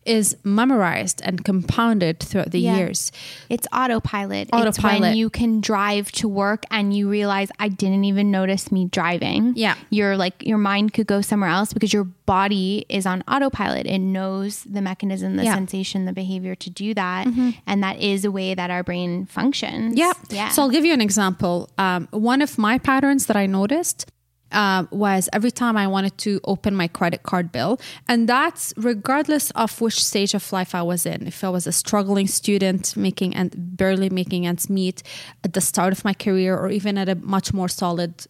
is 0.06 0.36
memorized 0.44 1.20
and 1.24 1.44
compounded 1.44 2.20
throughout 2.20 2.50
the 2.50 2.60
yeah. 2.60 2.76
years. 2.76 3.12
It's 3.48 3.66
autopilot. 3.72 4.48
Autopilot. 4.52 4.68
It's 4.68 4.82
when 4.82 5.16
you 5.16 5.28
can 5.28 5.60
drive 5.60 6.10
to 6.12 6.28
work 6.28 6.64
and 6.70 6.96
you 6.96 7.08
realize 7.08 7.50
I 7.58 7.68
didn't 7.68 8.04
even 8.04 8.30
notice 8.30 8.72
me 8.72 8.86
driving. 8.86 9.52
Yeah. 9.56 9.76
You're 9.90 10.16
like 10.16 10.42
your 10.42 10.58
mind 10.58 10.94
could 10.94 11.06
go 11.06 11.20
somewhere 11.20 11.50
else 11.50 11.72
because 11.72 11.92
your 11.92 12.04
body 12.04 12.86
is 12.88 13.04
on 13.04 13.22
autopilot. 13.28 13.86
It 13.86 13.98
knows 13.98 14.64
the 14.64 14.80
mechanism, 14.80 15.36
the 15.36 15.44
yeah. 15.44 15.54
sensation, 15.54 16.06
the 16.06 16.12
behavior 16.12 16.54
to 16.54 16.70
do 16.70 16.94
that. 16.94 17.26
Mm-hmm. 17.26 17.50
And 17.66 17.82
that 17.82 18.00
is 18.00 18.24
a 18.24 18.30
way 18.30 18.54
that 18.54 18.70
our 18.70 18.82
brain 18.82 19.26
functions. 19.26 19.98
Yeah. 19.98 20.12
Yeah. 20.30 20.48
So 20.48 20.62
I'll 20.62 20.70
give 20.70 20.84
you 20.84 20.94
an 20.94 21.02
example. 21.02 21.68
Um, 21.76 22.08
one 22.10 22.40
of 22.40 22.56
my 22.56 22.78
patterns 22.78 23.26
that 23.26 23.36
I 23.36 23.46
noticed 23.46 24.10
uh, 24.52 24.84
was 24.90 25.28
every 25.32 25.50
time 25.50 25.76
I 25.76 25.86
wanted 25.86 26.16
to 26.18 26.40
open 26.44 26.74
my 26.74 26.88
credit 26.88 27.22
card 27.22 27.52
bill. 27.52 27.80
And 28.08 28.28
that's 28.28 28.72
regardless 28.76 29.50
of 29.52 29.80
which 29.80 30.02
stage 30.04 30.34
of 30.34 30.52
life 30.52 30.74
I 30.74 30.82
was 30.82 31.06
in. 31.06 31.26
If 31.26 31.44
I 31.44 31.48
was 31.48 31.66
a 31.66 31.72
struggling 31.72 32.26
student 32.26 32.96
making 32.96 33.34
and 33.34 33.52
barely 33.76 34.10
making 34.10 34.46
ends 34.46 34.68
meet 34.68 35.02
at 35.44 35.52
the 35.52 35.60
start 35.60 35.92
of 35.92 36.04
my 36.04 36.14
career, 36.14 36.56
or 36.56 36.70
even 36.70 36.98
at 36.98 37.08
a 37.08 37.14
much 37.14 37.52
more 37.52 37.68
solid 37.68 38.26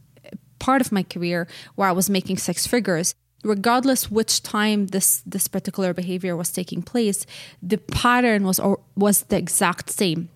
part 0.58 0.80
of 0.80 0.92
my 0.92 1.02
career 1.02 1.48
where 1.74 1.88
I 1.88 1.92
was 1.92 2.08
making 2.08 2.38
six 2.38 2.66
figures. 2.66 3.14
Regardless 3.42 4.10
which 4.10 4.42
time 4.42 4.88
this 4.88 5.22
this 5.24 5.48
particular 5.48 5.94
behavior 5.94 6.36
was 6.36 6.52
taking 6.52 6.82
place, 6.82 7.24
the 7.62 7.78
pattern 7.78 8.44
was 8.44 8.60
or 8.60 8.80
was 8.96 9.22
the 9.24 9.38
exact 9.38 9.88
same 9.88 10.28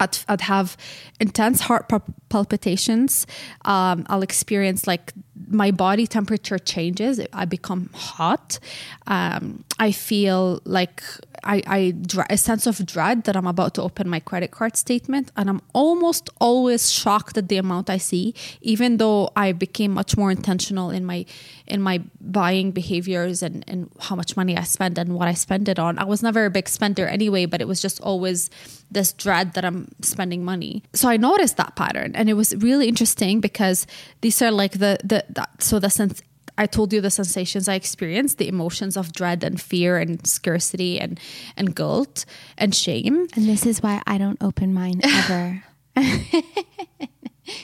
I'd, 0.00 0.18
I'd 0.28 0.42
have 0.42 0.76
intense 1.20 1.62
heart 1.62 1.90
palpitations. 2.28 3.26
Um, 3.64 4.06
I'll 4.08 4.22
experience 4.22 4.86
like 4.86 5.12
my 5.48 5.70
body 5.70 6.06
temperature 6.06 6.58
changes. 6.58 7.20
I 7.32 7.44
become 7.44 7.90
hot. 7.94 8.58
Um, 9.06 9.64
I 9.78 9.92
feel 9.92 10.60
like 10.64 11.02
I, 11.44 11.62
I 11.66 11.94
a 12.30 12.36
sense 12.36 12.66
of 12.66 12.84
dread 12.86 13.24
that 13.24 13.36
I'm 13.36 13.46
about 13.46 13.74
to 13.74 13.82
open 13.82 14.08
my 14.08 14.20
credit 14.20 14.50
card 14.50 14.76
statement, 14.76 15.30
and 15.36 15.48
I'm 15.48 15.62
almost 15.72 16.30
always 16.40 16.90
shocked 16.90 17.36
at 17.38 17.48
the 17.48 17.56
amount 17.56 17.90
I 17.90 17.98
see. 17.98 18.34
Even 18.60 18.96
though 18.98 19.30
I 19.36 19.52
became 19.52 19.92
much 19.92 20.16
more 20.16 20.30
intentional 20.30 20.90
in 20.90 21.04
my 21.04 21.26
in 21.66 21.82
my 21.82 22.02
buying 22.20 22.70
behaviors 22.70 23.42
and, 23.42 23.64
and 23.68 23.90
how 24.00 24.16
much 24.16 24.36
money 24.36 24.56
I 24.56 24.62
spend 24.62 24.98
and 24.98 25.14
what 25.14 25.28
I 25.28 25.34
spend 25.34 25.68
it 25.68 25.78
on. 25.78 25.98
I 25.98 26.04
was 26.04 26.22
never 26.22 26.46
a 26.46 26.50
big 26.50 26.68
spender 26.68 27.06
anyway, 27.06 27.46
but 27.46 27.60
it 27.60 27.68
was 27.68 27.82
just 27.82 28.00
always 28.00 28.50
this 28.90 29.12
dread 29.12 29.54
that 29.54 29.64
I'm 29.64 29.88
spending 30.00 30.44
money. 30.44 30.82
So 30.94 31.08
I 31.08 31.16
noticed 31.16 31.56
that 31.58 31.76
pattern, 31.76 32.12
and 32.14 32.28
it 32.28 32.34
was 32.34 32.56
really 32.56 32.88
interesting 32.88 33.40
because 33.40 33.86
these 34.20 34.40
are 34.42 34.50
like 34.50 34.72
the 34.72 34.98
the, 35.04 35.24
the 35.28 35.46
so 35.58 35.78
the 35.78 35.90
sense 35.90 36.22
I 36.58 36.66
told 36.66 36.92
you 36.92 37.00
the 37.00 37.10
sensations 37.10 37.68
I 37.68 37.74
experienced, 37.74 38.38
the 38.38 38.48
emotions 38.48 38.96
of 38.96 39.12
dread 39.12 39.44
and 39.44 39.60
fear 39.60 39.96
and 39.96 40.26
scarcity 40.26 41.00
and 41.00 41.18
and 41.56 41.74
guilt 41.74 42.24
and 42.58 42.74
shame. 42.74 43.28
And 43.34 43.48
this 43.48 43.64
is 43.64 43.82
why 43.82 44.02
I 44.06 44.18
don't 44.18 44.42
open 44.42 44.74
mine 44.74 45.00
ever. 45.04 45.62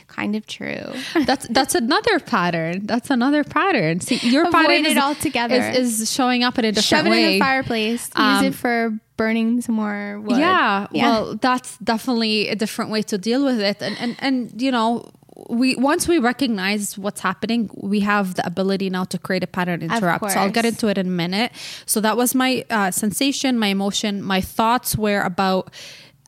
kind 0.07 0.37
of 0.37 0.47
true. 0.47 0.93
That's 1.27 1.47
that's 1.49 1.75
another 1.75 2.19
pattern. 2.21 2.87
That's 2.87 3.11
another 3.11 3.45
pattern. 3.45 4.01
See, 4.01 4.17
your 4.29 4.45
Avoid 4.47 4.53
pattern 4.53 4.87
it 4.87 4.93
is, 4.93 4.97
all 4.97 5.15
together 5.15 5.57
is, 5.57 6.01
is, 6.01 6.13
showing 6.13 6.43
up 6.45 6.59
in 6.59 6.65
a 6.65 6.73
different 6.73 7.05
Shove 7.05 7.11
way. 7.11 7.23
it 7.23 7.27
in 7.27 7.33
the 7.35 7.39
fireplace. 7.41 8.11
Um, 8.15 8.45
Use 8.45 8.55
it 8.55 8.57
for 8.57 8.99
burning 9.17 9.61
some 9.61 9.75
more 9.75 10.21
wood. 10.21 10.39
Yeah, 10.39 10.87
yeah, 10.91 11.11
Well, 11.11 11.37
that's 11.37 11.79
definitely 11.79 12.49
a 12.49 12.57
different 12.57 12.91
way 12.91 13.03
to 13.03 13.19
deal 13.19 13.45
with 13.45 13.61
it. 13.61 13.83
And 13.83 13.97
and 13.99 14.17
and 14.21 14.63
you 14.63 14.71
know, 14.71 15.11
we 15.49 15.77
once 15.77 16.09
we 16.09 16.19
recognize 16.19 16.97
what's 16.97 17.21
happening, 17.21 17.71
we 17.75 18.01
have 18.01 18.35
the 18.35 18.47
ability 18.47 18.91
now 18.91 19.05
to 19.05 19.19
create 19.19 19.43
a 19.43 19.47
pattern 19.47 19.83
interrupt. 19.83 20.31
So 20.31 20.41
I'll 20.41 20.51
get 20.51 20.65
into 20.65 20.89
it 20.89 20.99
in 20.99 21.07
a 21.07 21.11
minute. 21.11 21.53
So 21.87 22.01
that 22.01 22.17
was 22.17 22.35
my 22.35 22.65
uh, 22.71 22.91
sensation, 22.91 23.59
my 23.59 23.69
emotion, 23.69 24.23
my 24.23 24.41
thoughts 24.41 24.97
were 24.97 25.21
about, 25.21 25.71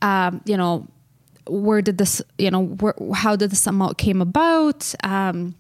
um, 0.03 0.43
you 0.45 0.57
know, 0.57 0.87
where 1.49 1.81
did 1.81 1.99
this, 1.99 2.21
you 2.39 2.51
know, 2.51 2.65
where, 2.65 2.95
how 3.15 3.37
did 3.37 3.51
this 3.51 3.67
amount 3.67 3.99
came 3.99 4.21
about? 4.21 4.95
Um, 5.05 5.55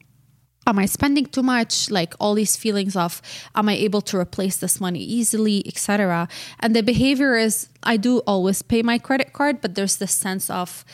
am 0.66 0.78
I 0.78 0.86
spending 0.86 1.26
too 1.26 1.42
much? 1.42 1.90
Like 1.90 2.14
all 2.18 2.34
these 2.34 2.56
feelings 2.56 2.96
of, 2.96 3.22
am 3.54 3.68
I 3.68 3.74
able 3.74 4.02
to 4.02 4.18
replace 4.18 4.56
this 4.56 4.80
money 4.80 5.00
easily, 5.00 5.62
etc. 5.66 6.28
And 6.60 6.74
the 6.74 6.82
behavior 6.82 7.36
is, 7.36 7.68
I 7.82 7.96
do 7.96 8.18
always 8.26 8.62
pay 8.62 8.82
my 8.82 8.98
credit 8.98 9.32
card, 9.32 9.60
but 9.60 9.76
there's 9.76 9.96
this 9.96 10.12
sense 10.12 10.50
of 10.50 10.84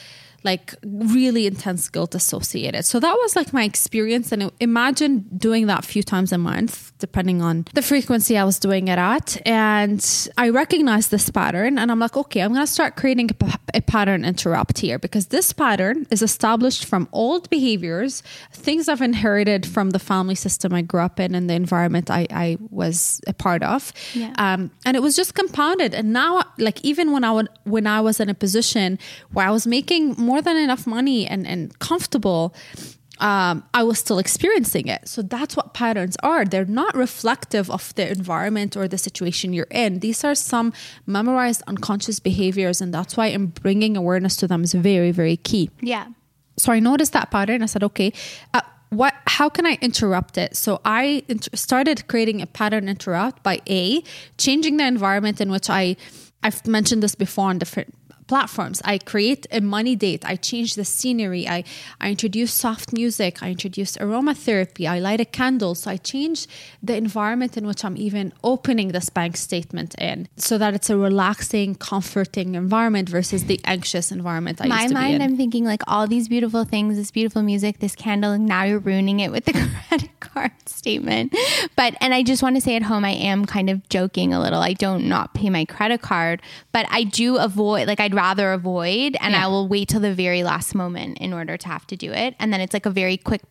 like 0.44 0.74
really 0.84 1.46
intense 1.46 1.88
guilt 1.88 2.14
associated. 2.14 2.84
So 2.84 3.00
that 3.00 3.14
was 3.14 3.36
like 3.36 3.52
my 3.52 3.64
experience. 3.64 4.32
And 4.32 4.50
imagine 4.60 5.26
doing 5.36 5.66
that 5.66 5.84
a 5.84 5.86
few 5.86 6.02
times 6.02 6.32
a 6.32 6.38
month, 6.38 6.92
depending 6.98 7.42
on 7.42 7.66
the 7.74 7.82
frequency 7.82 8.36
I 8.38 8.44
was 8.44 8.58
doing 8.58 8.88
it 8.88 8.98
at. 8.98 9.40
And 9.46 10.28
I 10.38 10.48
recognized 10.48 11.10
this 11.10 11.30
pattern 11.30 11.78
and 11.78 11.90
I'm 11.90 11.98
like, 11.98 12.16
okay, 12.16 12.40
I'm 12.40 12.52
going 12.52 12.66
to 12.66 12.72
start 12.72 12.96
creating 12.96 13.30
a, 13.40 13.58
a 13.74 13.80
pattern 13.80 14.24
interrupt 14.24 14.78
here 14.78 14.98
because 14.98 15.26
this 15.26 15.52
pattern 15.52 16.06
is 16.10 16.22
established 16.22 16.84
from 16.84 17.08
old 17.12 17.50
behaviors, 17.50 18.22
things 18.52 18.88
I've 18.88 19.02
inherited 19.02 19.66
from 19.66 19.90
the 19.90 19.98
family 19.98 20.34
system 20.34 20.72
I 20.72 20.82
grew 20.82 21.00
up 21.00 21.20
in 21.20 21.34
and 21.34 21.48
the 21.48 21.54
environment 21.54 22.10
I, 22.10 22.26
I 22.30 22.58
was 22.70 23.20
a 23.26 23.32
part 23.32 23.62
of. 23.62 23.92
Yeah. 24.14 24.32
Um, 24.38 24.70
and 24.84 24.96
it 24.96 25.00
was 25.00 25.16
just 25.16 25.34
compounded. 25.34 25.94
And 25.94 26.12
now, 26.12 26.42
like, 26.58 26.82
even 26.84 27.12
when 27.12 27.24
I 27.24 27.32
would, 27.32 27.48
when 27.64 27.86
I 27.86 28.00
was 28.00 28.20
in 28.20 28.28
a 28.28 28.34
position 28.34 28.98
where 29.32 29.46
I 29.46 29.50
was 29.50 29.66
making 29.66 30.14
more 30.16 30.31
more 30.32 30.42
than 30.48 30.56
enough 30.56 30.84
money 30.86 31.20
and, 31.32 31.46
and 31.52 31.78
comfortable, 31.78 32.54
um, 33.18 33.62
I 33.74 33.82
was 33.82 33.98
still 34.04 34.18
experiencing 34.18 34.86
it. 34.88 35.06
So 35.06 35.20
that's 35.34 35.54
what 35.58 35.66
patterns 35.74 36.16
are. 36.22 36.42
They're 36.52 36.74
not 36.82 36.92
reflective 37.06 37.70
of 37.70 37.94
the 37.96 38.10
environment 38.18 38.70
or 38.78 38.88
the 38.88 38.96
situation 39.08 39.52
you're 39.52 39.74
in. 39.84 39.90
These 40.06 40.24
are 40.24 40.34
some 40.34 40.72
memorized 41.06 41.62
unconscious 41.72 42.18
behaviors, 42.18 42.80
and 42.80 42.94
that's 42.96 43.14
why 43.16 43.26
I'm 43.26 43.48
bringing 43.64 43.92
awareness 43.94 44.34
to 44.36 44.46
them 44.48 44.64
is 44.64 44.72
very, 44.72 45.12
very 45.20 45.36
key. 45.36 45.64
Yeah. 45.82 46.06
So 46.56 46.72
I 46.72 46.80
noticed 46.80 47.12
that 47.12 47.30
pattern. 47.30 47.62
I 47.62 47.66
said, 47.66 47.84
okay, 47.90 48.10
uh, 48.54 48.62
what? 48.88 49.14
How 49.38 49.48
can 49.50 49.66
I 49.66 49.74
interrupt 49.88 50.34
it? 50.44 50.56
So 50.56 50.80
I 50.84 51.24
started 51.54 52.08
creating 52.08 52.40
a 52.40 52.46
pattern 52.46 52.88
interrupt 52.88 53.42
by 53.42 53.60
a 53.68 54.02
changing 54.38 54.78
the 54.78 54.86
environment 54.86 55.40
in 55.44 55.50
which 55.50 55.68
I. 55.68 55.96
I've 56.44 56.66
mentioned 56.66 57.04
this 57.04 57.14
before 57.14 57.48
on 57.50 57.58
different 57.62 57.94
platforms. 58.32 58.80
I 58.86 58.96
create 58.96 59.46
a 59.50 59.60
money 59.60 59.94
date. 59.94 60.24
I 60.24 60.36
change 60.36 60.74
the 60.74 60.86
scenery. 60.86 61.46
I, 61.46 61.64
I 62.00 62.08
introduce 62.08 62.50
soft 62.54 62.90
music. 62.90 63.42
I 63.42 63.50
introduce 63.50 63.98
aromatherapy. 63.98 64.88
I 64.88 65.00
light 65.00 65.20
a 65.20 65.26
candle. 65.26 65.74
So 65.74 65.90
I 65.90 65.98
change 65.98 66.46
the 66.82 66.96
environment 66.96 67.58
in 67.58 67.66
which 67.66 67.84
I'm 67.84 67.94
even 67.98 68.32
opening 68.42 68.88
this 68.88 69.10
bank 69.10 69.36
statement 69.36 69.94
in 70.00 70.28
so 70.38 70.56
that 70.56 70.72
it's 70.72 70.88
a 70.88 70.96
relaxing, 70.96 71.74
comforting 71.74 72.54
environment 72.54 73.06
versus 73.10 73.44
the 73.44 73.60
anxious 73.66 74.10
environment 74.10 74.62
I 74.62 74.66
My 74.66 74.88
mind, 74.88 75.22
I'm 75.22 75.36
thinking 75.36 75.66
like 75.66 75.82
all 75.86 76.06
these 76.06 76.26
beautiful 76.26 76.64
things, 76.64 76.96
this 76.96 77.10
beautiful 77.10 77.42
music, 77.42 77.80
this 77.80 77.94
candle, 77.94 78.32
and 78.32 78.46
now 78.46 78.62
you're 78.62 78.78
ruining 78.78 79.20
it 79.20 79.30
with 79.30 79.44
the 79.44 79.52
credit 79.88 80.18
card 80.20 80.52
statement. 80.64 81.36
But, 81.76 81.96
and 82.00 82.14
I 82.14 82.22
just 82.22 82.42
want 82.42 82.56
to 82.56 82.62
say 82.62 82.76
at 82.76 82.82
home, 82.82 83.04
I 83.04 83.10
am 83.10 83.44
kind 83.44 83.68
of 83.68 83.86
joking 83.90 84.32
a 84.32 84.40
little. 84.40 84.60
I 84.60 84.72
don't 84.72 85.06
not 85.06 85.34
pay 85.34 85.50
my 85.50 85.66
credit 85.66 86.00
card, 86.00 86.40
but 86.72 86.86
I 86.88 87.04
do 87.04 87.36
avoid, 87.36 87.86
like, 87.88 88.00
I'd 88.00 88.14
rather 88.14 88.21
avoid 88.30 89.16
and 89.20 89.32
yeah. 89.32 89.44
I 89.44 89.48
will 89.48 89.68
wait 89.68 89.88
till 89.88 90.00
the 90.00 90.14
very 90.14 90.42
last 90.42 90.74
moment 90.74 91.18
in 91.18 91.32
order 91.32 91.56
to 91.56 91.68
have 91.68 91.86
to 91.88 91.96
do 91.96 92.12
it. 92.12 92.34
And 92.38 92.52
then 92.52 92.60
it's 92.60 92.72
like 92.72 92.86
a 92.86 92.90
very 92.90 93.16
quick 93.16 93.42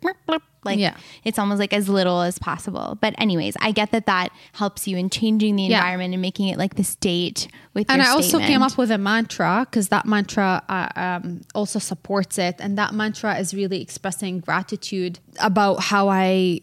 like 0.64 0.80
yeah. 0.80 0.96
it's 1.24 1.40
almost 1.40 1.60
like 1.60 1.74
as 1.74 1.90
little 1.90 2.22
as 2.22 2.38
possible. 2.38 2.98
But 3.02 3.16
anyways, 3.18 3.56
I 3.60 3.72
get 3.72 3.92
that 3.92 4.06
that 4.06 4.30
helps 4.54 4.88
you 4.88 4.98
in 4.98 5.10
changing 5.10 5.56
the 5.56 5.66
environment 5.66 6.12
yeah. 6.12 6.16
and 6.16 6.22
making 6.22 6.50
it 6.50 6.58
like 6.58 6.76
this 6.76 6.96
date 6.96 7.48
with 7.74 7.90
and 7.90 8.02
I 8.02 8.10
also 8.10 8.40
came 8.40 8.62
up 8.62 8.78
with 8.78 8.92
a 8.92 8.98
mantra 8.98 9.66
because 9.70 9.90
that 9.90 10.06
mantra 10.06 10.64
uh, 10.70 10.90
um, 10.96 11.42
also 11.56 11.80
supports 11.80 12.38
it, 12.38 12.56
and 12.60 12.78
that 12.78 12.94
mantra 12.94 13.38
is 13.38 13.54
really 13.54 13.82
expressing 13.82 14.40
gratitude 14.40 15.20
about 15.40 15.82
how 15.82 16.10
I 16.10 16.62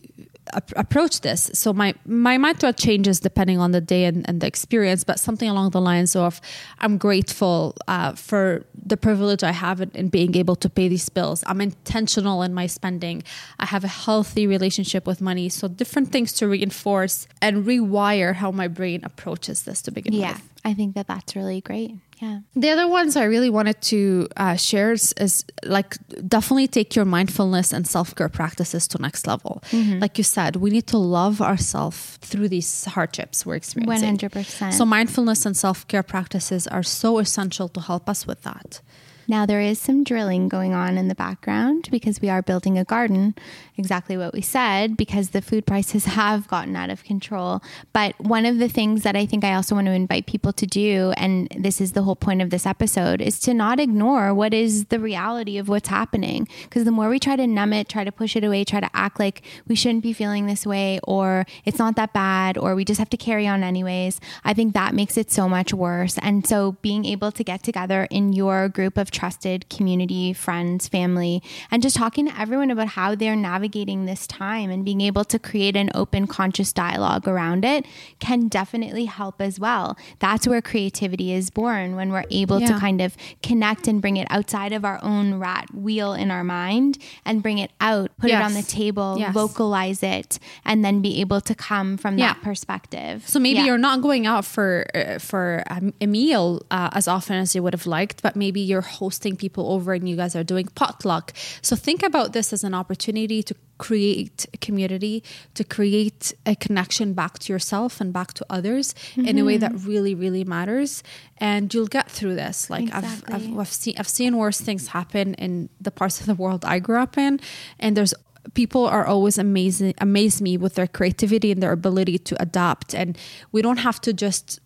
approach 0.76 1.20
this. 1.20 1.50
So 1.54 1.72
my 1.72 1.94
my 2.06 2.38
mantra 2.38 2.72
changes 2.72 3.20
depending 3.20 3.58
on 3.58 3.72
the 3.72 3.80
day 3.80 4.04
and, 4.04 4.28
and 4.28 4.40
the 4.40 4.46
experience, 4.46 5.04
but 5.04 5.18
something 5.20 5.48
along 5.48 5.70
the 5.70 5.80
lines 5.80 6.16
of 6.16 6.40
I'm 6.78 6.98
grateful 6.98 7.76
uh, 7.86 8.12
for 8.14 8.64
the 8.74 8.96
privilege 8.96 9.42
I 9.42 9.52
have 9.52 9.80
in, 9.80 9.90
in, 9.94 10.08
being 10.08 10.36
able 10.36 10.56
to 10.56 10.68
pay 10.70 10.88
these 10.88 11.08
bills. 11.08 11.44
I'm 11.46 11.60
intentional 11.60 12.42
in 12.42 12.54
my 12.54 12.66
spending. 12.66 13.22
I 13.58 13.66
have 13.66 13.84
a 13.84 13.88
healthy 13.88 14.46
relationship 14.46 15.06
with 15.06 15.20
money. 15.20 15.48
So 15.48 15.68
different 15.68 16.10
things 16.10 16.32
to 16.34 16.48
reinforce 16.48 17.26
and 17.42 17.64
rewire 17.64 18.34
how 18.34 18.50
my 18.50 18.68
brain 18.68 19.02
approaches 19.04 19.62
this 19.64 19.82
to 19.82 19.90
begin 19.90 20.12
yeah, 20.12 20.32
with. 20.32 20.42
I 20.68 20.74
think 20.74 20.94
that 20.96 21.06
that's 21.06 21.34
really 21.34 21.60
great. 21.62 21.92
Yeah. 22.20 22.40
The 22.54 22.70
other 22.74 22.86
ones 22.98 23.16
I 23.16 23.24
really 23.24 23.48
wanted 23.48 23.80
to 23.92 24.28
uh, 24.36 24.56
share 24.56 24.92
is, 24.92 25.14
is, 25.14 25.44
like 25.64 25.96
definitely 26.34 26.68
take 26.68 26.94
your 26.96 27.06
mindfulness 27.06 27.72
and 27.72 27.86
self 27.86 28.14
care 28.14 28.28
practices 28.28 28.86
to 28.88 29.00
next 29.00 29.26
level. 29.26 29.62
Mm-hmm. 29.70 30.00
Like 30.00 30.18
you 30.18 30.24
said, 30.24 30.56
we 30.56 30.70
need 30.70 30.86
to 30.88 30.98
love 30.98 31.40
ourselves 31.40 32.18
through 32.20 32.48
these 32.48 32.84
hardships 32.84 33.46
we're 33.46 33.54
experiencing. 33.54 34.02
One 34.02 34.04
hundred 34.04 34.32
percent. 34.32 34.74
So 34.74 34.84
mindfulness 34.84 35.46
and 35.46 35.56
self 35.56 35.88
care 35.88 36.02
practices 36.02 36.66
are 36.66 36.82
so 36.82 37.18
essential 37.18 37.68
to 37.68 37.80
help 37.80 38.04
us 38.10 38.26
with 38.26 38.42
that. 38.42 38.82
Now, 39.30 39.44
there 39.44 39.60
is 39.60 39.78
some 39.78 40.04
drilling 40.04 40.48
going 40.48 40.72
on 40.72 40.96
in 40.96 41.08
the 41.08 41.14
background 41.14 41.88
because 41.90 42.22
we 42.22 42.30
are 42.30 42.40
building 42.40 42.78
a 42.78 42.84
garden, 42.84 43.34
exactly 43.76 44.16
what 44.16 44.32
we 44.32 44.40
said, 44.40 44.96
because 44.96 45.30
the 45.30 45.42
food 45.42 45.66
prices 45.66 46.04
have 46.18 46.48
gotten 46.48 46.74
out 46.74 46.88
of 46.88 47.04
control. 47.04 47.62
But 47.92 48.18
one 48.18 48.46
of 48.46 48.58
the 48.58 48.70
things 48.70 49.02
that 49.02 49.16
I 49.16 49.26
think 49.26 49.44
I 49.44 49.52
also 49.52 49.74
want 49.74 49.86
to 49.86 49.92
invite 49.92 50.24
people 50.24 50.54
to 50.54 50.66
do, 50.66 51.12
and 51.18 51.46
this 51.54 51.78
is 51.78 51.92
the 51.92 52.04
whole 52.04 52.16
point 52.16 52.40
of 52.40 52.48
this 52.48 52.64
episode, 52.64 53.20
is 53.20 53.38
to 53.40 53.52
not 53.52 53.78
ignore 53.78 54.32
what 54.32 54.54
is 54.54 54.86
the 54.86 54.98
reality 54.98 55.58
of 55.58 55.68
what's 55.68 55.88
happening. 55.88 56.48
Because 56.62 56.84
the 56.84 56.90
more 56.90 57.10
we 57.10 57.18
try 57.18 57.36
to 57.36 57.46
numb 57.46 57.74
it, 57.74 57.86
try 57.86 58.04
to 58.04 58.12
push 58.12 58.34
it 58.34 58.44
away, 58.44 58.64
try 58.64 58.80
to 58.80 58.90
act 58.94 59.20
like 59.20 59.42
we 59.66 59.74
shouldn't 59.74 60.02
be 60.02 60.14
feeling 60.14 60.46
this 60.46 60.64
way, 60.64 61.00
or 61.04 61.44
it's 61.66 61.78
not 61.78 61.96
that 61.96 62.14
bad, 62.14 62.56
or 62.56 62.74
we 62.74 62.82
just 62.82 62.98
have 62.98 63.10
to 63.10 63.18
carry 63.18 63.46
on 63.46 63.62
anyways, 63.62 64.20
I 64.42 64.54
think 64.54 64.72
that 64.72 64.94
makes 64.94 65.18
it 65.18 65.30
so 65.30 65.50
much 65.50 65.74
worse. 65.74 66.16
And 66.22 66.46
so 66.46 66.78
being 66.80 67.04
able 67.04 67.30
to 67.32 67.44
get 67.44 67.62
together 67.62 68.08
in 68.10 68.32
your 68.32 68.70
group 68.70 68.96
of 68.96 69.10
trusted 69.18 69.68
community, 69.68 70.32
friends, 70.32 70.86
family, 70.86 71.42
and 71.72 71.82
just 71.82 71.96
talking 71.96 72.26
to 72.26 72.40
everyone 72.40 72.70
about 72.70 72.88
how 72.88 73.16
they're 73.16 73.34
navigating 73.34 74.04
this 74.04 74.28
time 74.28 74.70
and 74.70 74.84
being 74.84 75.00
able 75.00 75.24
to 75.24 75.40
create 75.40 75.74
an 75.76 75.90
open, 75.92 76.28
conscious 76.28 76.72
dialogue 76.72 77.26
around 77.26 77.64
it 77.64 77.84
can 78.20 78.46
definitely 78.46 79.06
help 79.06 79.40
as 79.40 79.58
well. 79.58 79.96
That's 80.20 80.46
where 80.46 80.62
creativity 80.62 81.32
is 81.32 81.50
born 81.50 81.96
when 81.96 82.12
we're 82.12 82.26
able 82.30 82.60
yeah. 82.60 82.68
to 82.68 82.78
kind 82.78 83.00
of 83.00 83.16
connect 83.42 83.88
and 83.88 84.00
bring 84.00 84.16
it 84.16 84.28
outside 84.30 84.72
of 84.72 84.84
our 84.84 85.00
own 85.02 85.40
rat 85.40 85.74
wheel 85.74 86.12
in 86.12 86.30
our 86.30 86.44
mind 86.44 86.98
and 87.24 87.42
bring 87.42 87.58
it 87.58 87.72
out, 87.80 88.12
put 88.18 88.30
yes. 88.30 88.40
it 88.40 88.44
on 88.44 88.54
the 88.54 88.62
table, 88.62 89.16
yes. 89.18 89.34
vocalize 89.34 90.02
it, 90.04 90.38
and 90.64 90.84
then 90.84 91.02
be 91.02 91.20
able 91.20 91.40
to 91.40 91.56
come 91.56 91.96
from 91.96 92.18
yeah. 92.18 92.34
that 92.34 92.42
perspective. 92.42 93.26
So 93.26 93.40
maybe 93.40 93.58
yeah. 93.58 93.66
you're 93.66 93.78
not 93.78 94.00
going 94.00 94.26
out 94.26 94.44
for 94.44 94.86
uh, 94.94 95.18
for 95.18 95.64
a 96.00 96.06
meal 96.06 96.62
uh, 96.70 96.90
as 96.92 97.08
often 97.08 97.36
as 97.36 97.56
you 97.56 97.64
would 97.64 97.74
have 97.74 97.86
liked, 97.86 98.22
but 98.22 98.36
maybe 98.36 98.60
you're 98.60 98.80
hosting 99.08 99.36
people 99.36 99.72
over 99.72 99.94
and 99.94 100.06
you 100.06 100.16
guys 100.16 100.36
are 100.36 100.44
doing 100.44 100.66
potluck. 100.74 101.32
So 101.62 101.74
think 101.74 102.02
about 102.02 102.34
this 102.34 102.52
as 102.52 102.62
an 102.62 102.74
opportunity 102.74 103.42
to 103.42 103.54
create 103.78 104.44
a 104.52 104.58
community, 104.58 105.22
to 105.54 105.64
create 105.64 106.34
a 106.44 106.54
connection 106.54 107.14
back 107.14 107.38
to 107.38 107.52
yourself 107.54 108.02
and 108.02 108.12
back 108.12 108.34
to 108.34 108.44
others 108.50 108.86
mm-hmm. 108.92 109.26
in 109.28 109.38
a 109.38 109.44
way 109.48 109.56
that 109.56 109.72
mm-hmm. 109.72 109.88
really, 109.88 110.14
really 110.14 110.44
matters. 110.44 111.02
And 111.38 111.72
you'll 111.72 111.94
get 111.98 112.10
through 112.10 112.34
this. 112.34 112.68
Like 112.68 112.88
exactly. 112.88 113.34
I've, 113.34 113.46
I've, 113.48 113.58
I've 113.60 113.72
seen 113.72 113.94
I've 113.98 114.12
seen 114.18 114.36
worse 114.36 114.60
things 114.60 114.88
happen 114.88 115.34
in 115.34 115.70
the 115.80 115.90
parts 115.90 116.20
of 116.20 116.26
the 116.26 116.34
world 116.34 116.64
I 116.66 116.80
grew 116.80 117.00
up 117.00 117.16
in, 117.16 117.40
and 117.78 117.96
there's 117.96 118.12
people 118.52 118.84
are 118.86 119.06
always 119.06 119.38
amazing 119.38 119.94
amaze 120.06 120.40
me 120.46 120.56
with 120.56 120.74
their 120.74 120.86
creativity 120.98 121.50
and 121.52 121.62
their 121.62 121.72
ability 121.72 122.18
to 122.18 122.34
adapt 122.46 122.94
and 122.94 123.18
we 123.52 123.60
don't 123.60 123.82
have 123.88 124.00
to 124.00 124.12
just 124.12 124.60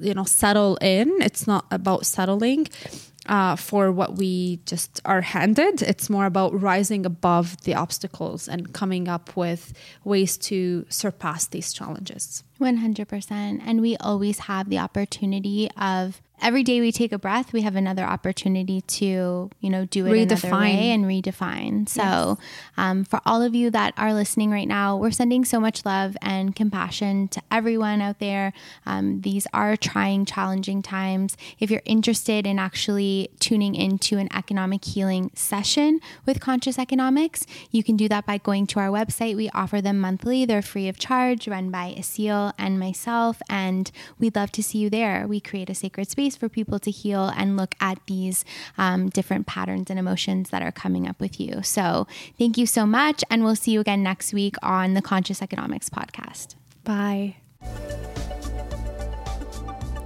you 0.00 0.14
know 0.14 0.24
settle 0.24 0.76
in 0.80 1.12
it's 1.20 1.46
not 1.46 1.64
about 1.70 2.06
settling 2.06 2.66
uh, 3.28 3.56
for 3.56 3.92
what 3.92 4.16
we 4.16 4.60
just 4.66 5.00
are 5.04 5.20
handed. 5.20 5.82
It's 5.82 6.08
more 6.10 6.26
about 6.26 6.60
rising 6.60 7.04
above 7.06 7.62
the 7.62 7.74
obstacles 7.74 8.48
and 8.48 8.72
coming 8.72 9.08
up 9.08 9.36
with 9.36 9.72
ways 10.04 10.36
to 10.38 10.86
surpass 10.88 11.46
these 11.46 11.72
challenges. 11.72 12.44
100% 12.60 13.60
and 13.64 13.80
we 13.80 13.96
always 13.98 14.40
have 14.40 14.70
the 14.70 14.78
opportunity 14.78 15.68
of 15.76 16.22
every 16.42 16.62
day 16.62 16.80
we 16.80 16.92
take 16.92 17.12
a 17.12 17.18
breath, 17.18 17.52
we 17.52 17.62
have 17.62 17.76
another 17.76 18.04
opportunity 18.04 18.80
to, 18.82 19.50
you 19.60 19.70
know, 19.70 19.84
do 19.86 20.06
it 20.06 20.10
redefine. 20.10 20.44
another 20.44 20.60
way 20.60 20.90
and 20.90 21.04
redefine. 21.04 21.88
So, 21.88 22.02
yes. 22.02 22.38
um, 22.76 23.04
for 23.04 23.20
all 23.24 23.42
of 23.42 23.54
you 23.54 23.70
that 23.70 23.94
are 23.96 24.12
listening 24.12 24.50
right 24.50 24.68
now, 24.68 24.96
we're 24.96 25.10
sending 25.10 25.44
so 25.44 25.58
much 25.58 25.84
love 25.84 26.16
and 26.20 26.54
compassion 26.54 27.28
to 27.28 27.42
everyone 27.50 28.00
out 28.00 28.18
there. 28.18 28.52
Um, 28.84 29.22
these 29.22 29.46
are 29.52 29.76
trying, 29.76 30.24
challenging 30.24 30.82
times. 30.82 31.36
If 31.58 31.70
you're 31.70 31.82
interested 31.84 32.46
in 32.46 32.58
actually 32.58 33.30
tuning 33.40 33.74
into 33.74 34.18
an 34.18 34.28
economic 34.34 34.84
healing 34.84 35.30
session 35.34 36.00
with 36.26 36.40
Conscious 36.40 36.78
Economics, 36.78 37.46
you 37.70 37.82
can 37.82 37.96
do 37.96 38.08
that 38.08 38.26
by 38.26 38.38
going 38.38 38.66
to 38.68 38.80
our 38.80 38.88
website. 38.88 39.36
We 39.36 39.48
offer 39.50 39.80
them 39.80 39.98
monthly. 39.98 40.44
They're 40.44 40.62
free 40.62 40.88
of 40.88 40.98
charge, 40.98 41.48
run 41.48 41.70
by 41.70 41.94
Aseel 41.96 42.52
and 42.58 42.78
myself, 42.78 43.40
and 43.48 43.90
we'd 44.18 44.36
love 44.36 44.52
to 44.52 44.62
see 44.62 44.78
you 44.78 44.90
there. 44.90 45.26
We 45.26 45.40
create 45.40 45.70
a 45.70 45.74
sacred 45.74 46.10
space 46.10 46.25
space 46.26 46.36
for 46.36 46.48
people 46.48 46.78
to 46.80 46.90
heal 46.90 47.32
and 47.36 47.56
look 47.56 47.74
at 47.80 47.98
these 48.06 48.44
um, 48.78 49.08
different 49.10 49.46
patterns 49.46 49.90
and 49.90 49.98
emotions 49.98 50.50
that 50.50 50.62
are 50.62 50.72
coming 50.72 51.06
up 51.08 51.20
with 51.20 51.40
you. 51.40 51.62
So, 51.62 52.06
thank 52.38 52.58
you 52.58 52.66
so 52.66 52.86
much. 52.86 53.22
And 53.30 53.44
we'll 53.44 53.56
see 53.56 53.72
you 53.72 53.80
again 53.80 54.02
next 54.02 54.32
week 54.32 54.56
on 54.62 54.94
the 54.94 55.02
Conscious 55.02 55.42
Economics 55.42 55.88
podcast. 55.88 56.56
Bye. 56.84 57.36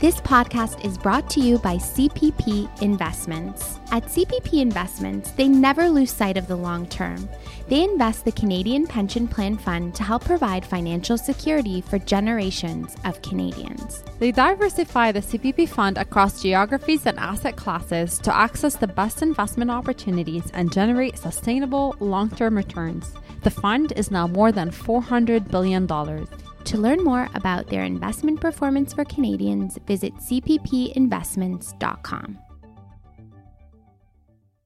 This 0.01 0.19
podcast 0.19 0.83
is 0.83 0.97
brought 0.97 1.29
to 1.29 1.41
you 1.41 1.59
by 1.59 1.77
CPP 1.77 2.81
Investments. 2.81 3.79
At 3.91 4.05
CPP 4.05 4.63
Investments, 4.63 5.33
they 5.33 5.47
never 5.47 5.91
lose 5.91 6.11
sight 6.11 6.39
of 6.39 6.47
the 6.47 6.57
long 6.57 6.87
term. 6.87 7.29
They 7.69 7.85
invest 7.85 8.25
the 8.25 8.33
Canadian 8.33 8.87
Pension 8.87 9.29
Plan 9.29 9.59
Fund 9.59 9.95
to 9.97 10.03
help 10.03 10.25
provide 10.25 10.65
financial 10.65 11.19
security 11.19 11.83
for 11.83 11.99
generations 11.99 12.97
of 13.05 13.21
Canadians. 13.21 14.03
They 14.19 14.33
diversify 14.33 15.13
the 15.13 15.21
CPP 15.21 15.69
fund 15.69 15.99
across 15.99 16.41
geographies 16.41 17.05
and 17.05 17.19
asset 17.19 17.57
classes 17.57 18.19
to 18.21 18.35
access 18.35 18.77
the 18.77 18.87
best 18.87 19.21
investment 19.21 19.71
opportunities 19.71 20.51
and 20.55 20.73
generate 20.73 21.19
sustainable 21.19 21.95
long 22.01 22.31
term 22.31 22.57
returns. 22.57 23.13
The 23.43 23.51
fund 23.51 23.93
is 23.97 24.11
now 24.11 24.27
more 24.27 24.51
than 24.51 24.71
$400 24.71 25.51
billion. 25.51 25.87
To 26.65 26.79
learn 26.79 27.03
more 27.03 27.29
about 27.35 27.67
their 27.67 27.85
investment 27.85 28.41
performance 28.41 28.93
for 28.93 29.05
Canadians, 29.05 29.79
visit 29.87 30.15
cppinvestments.com. 30.17 32.50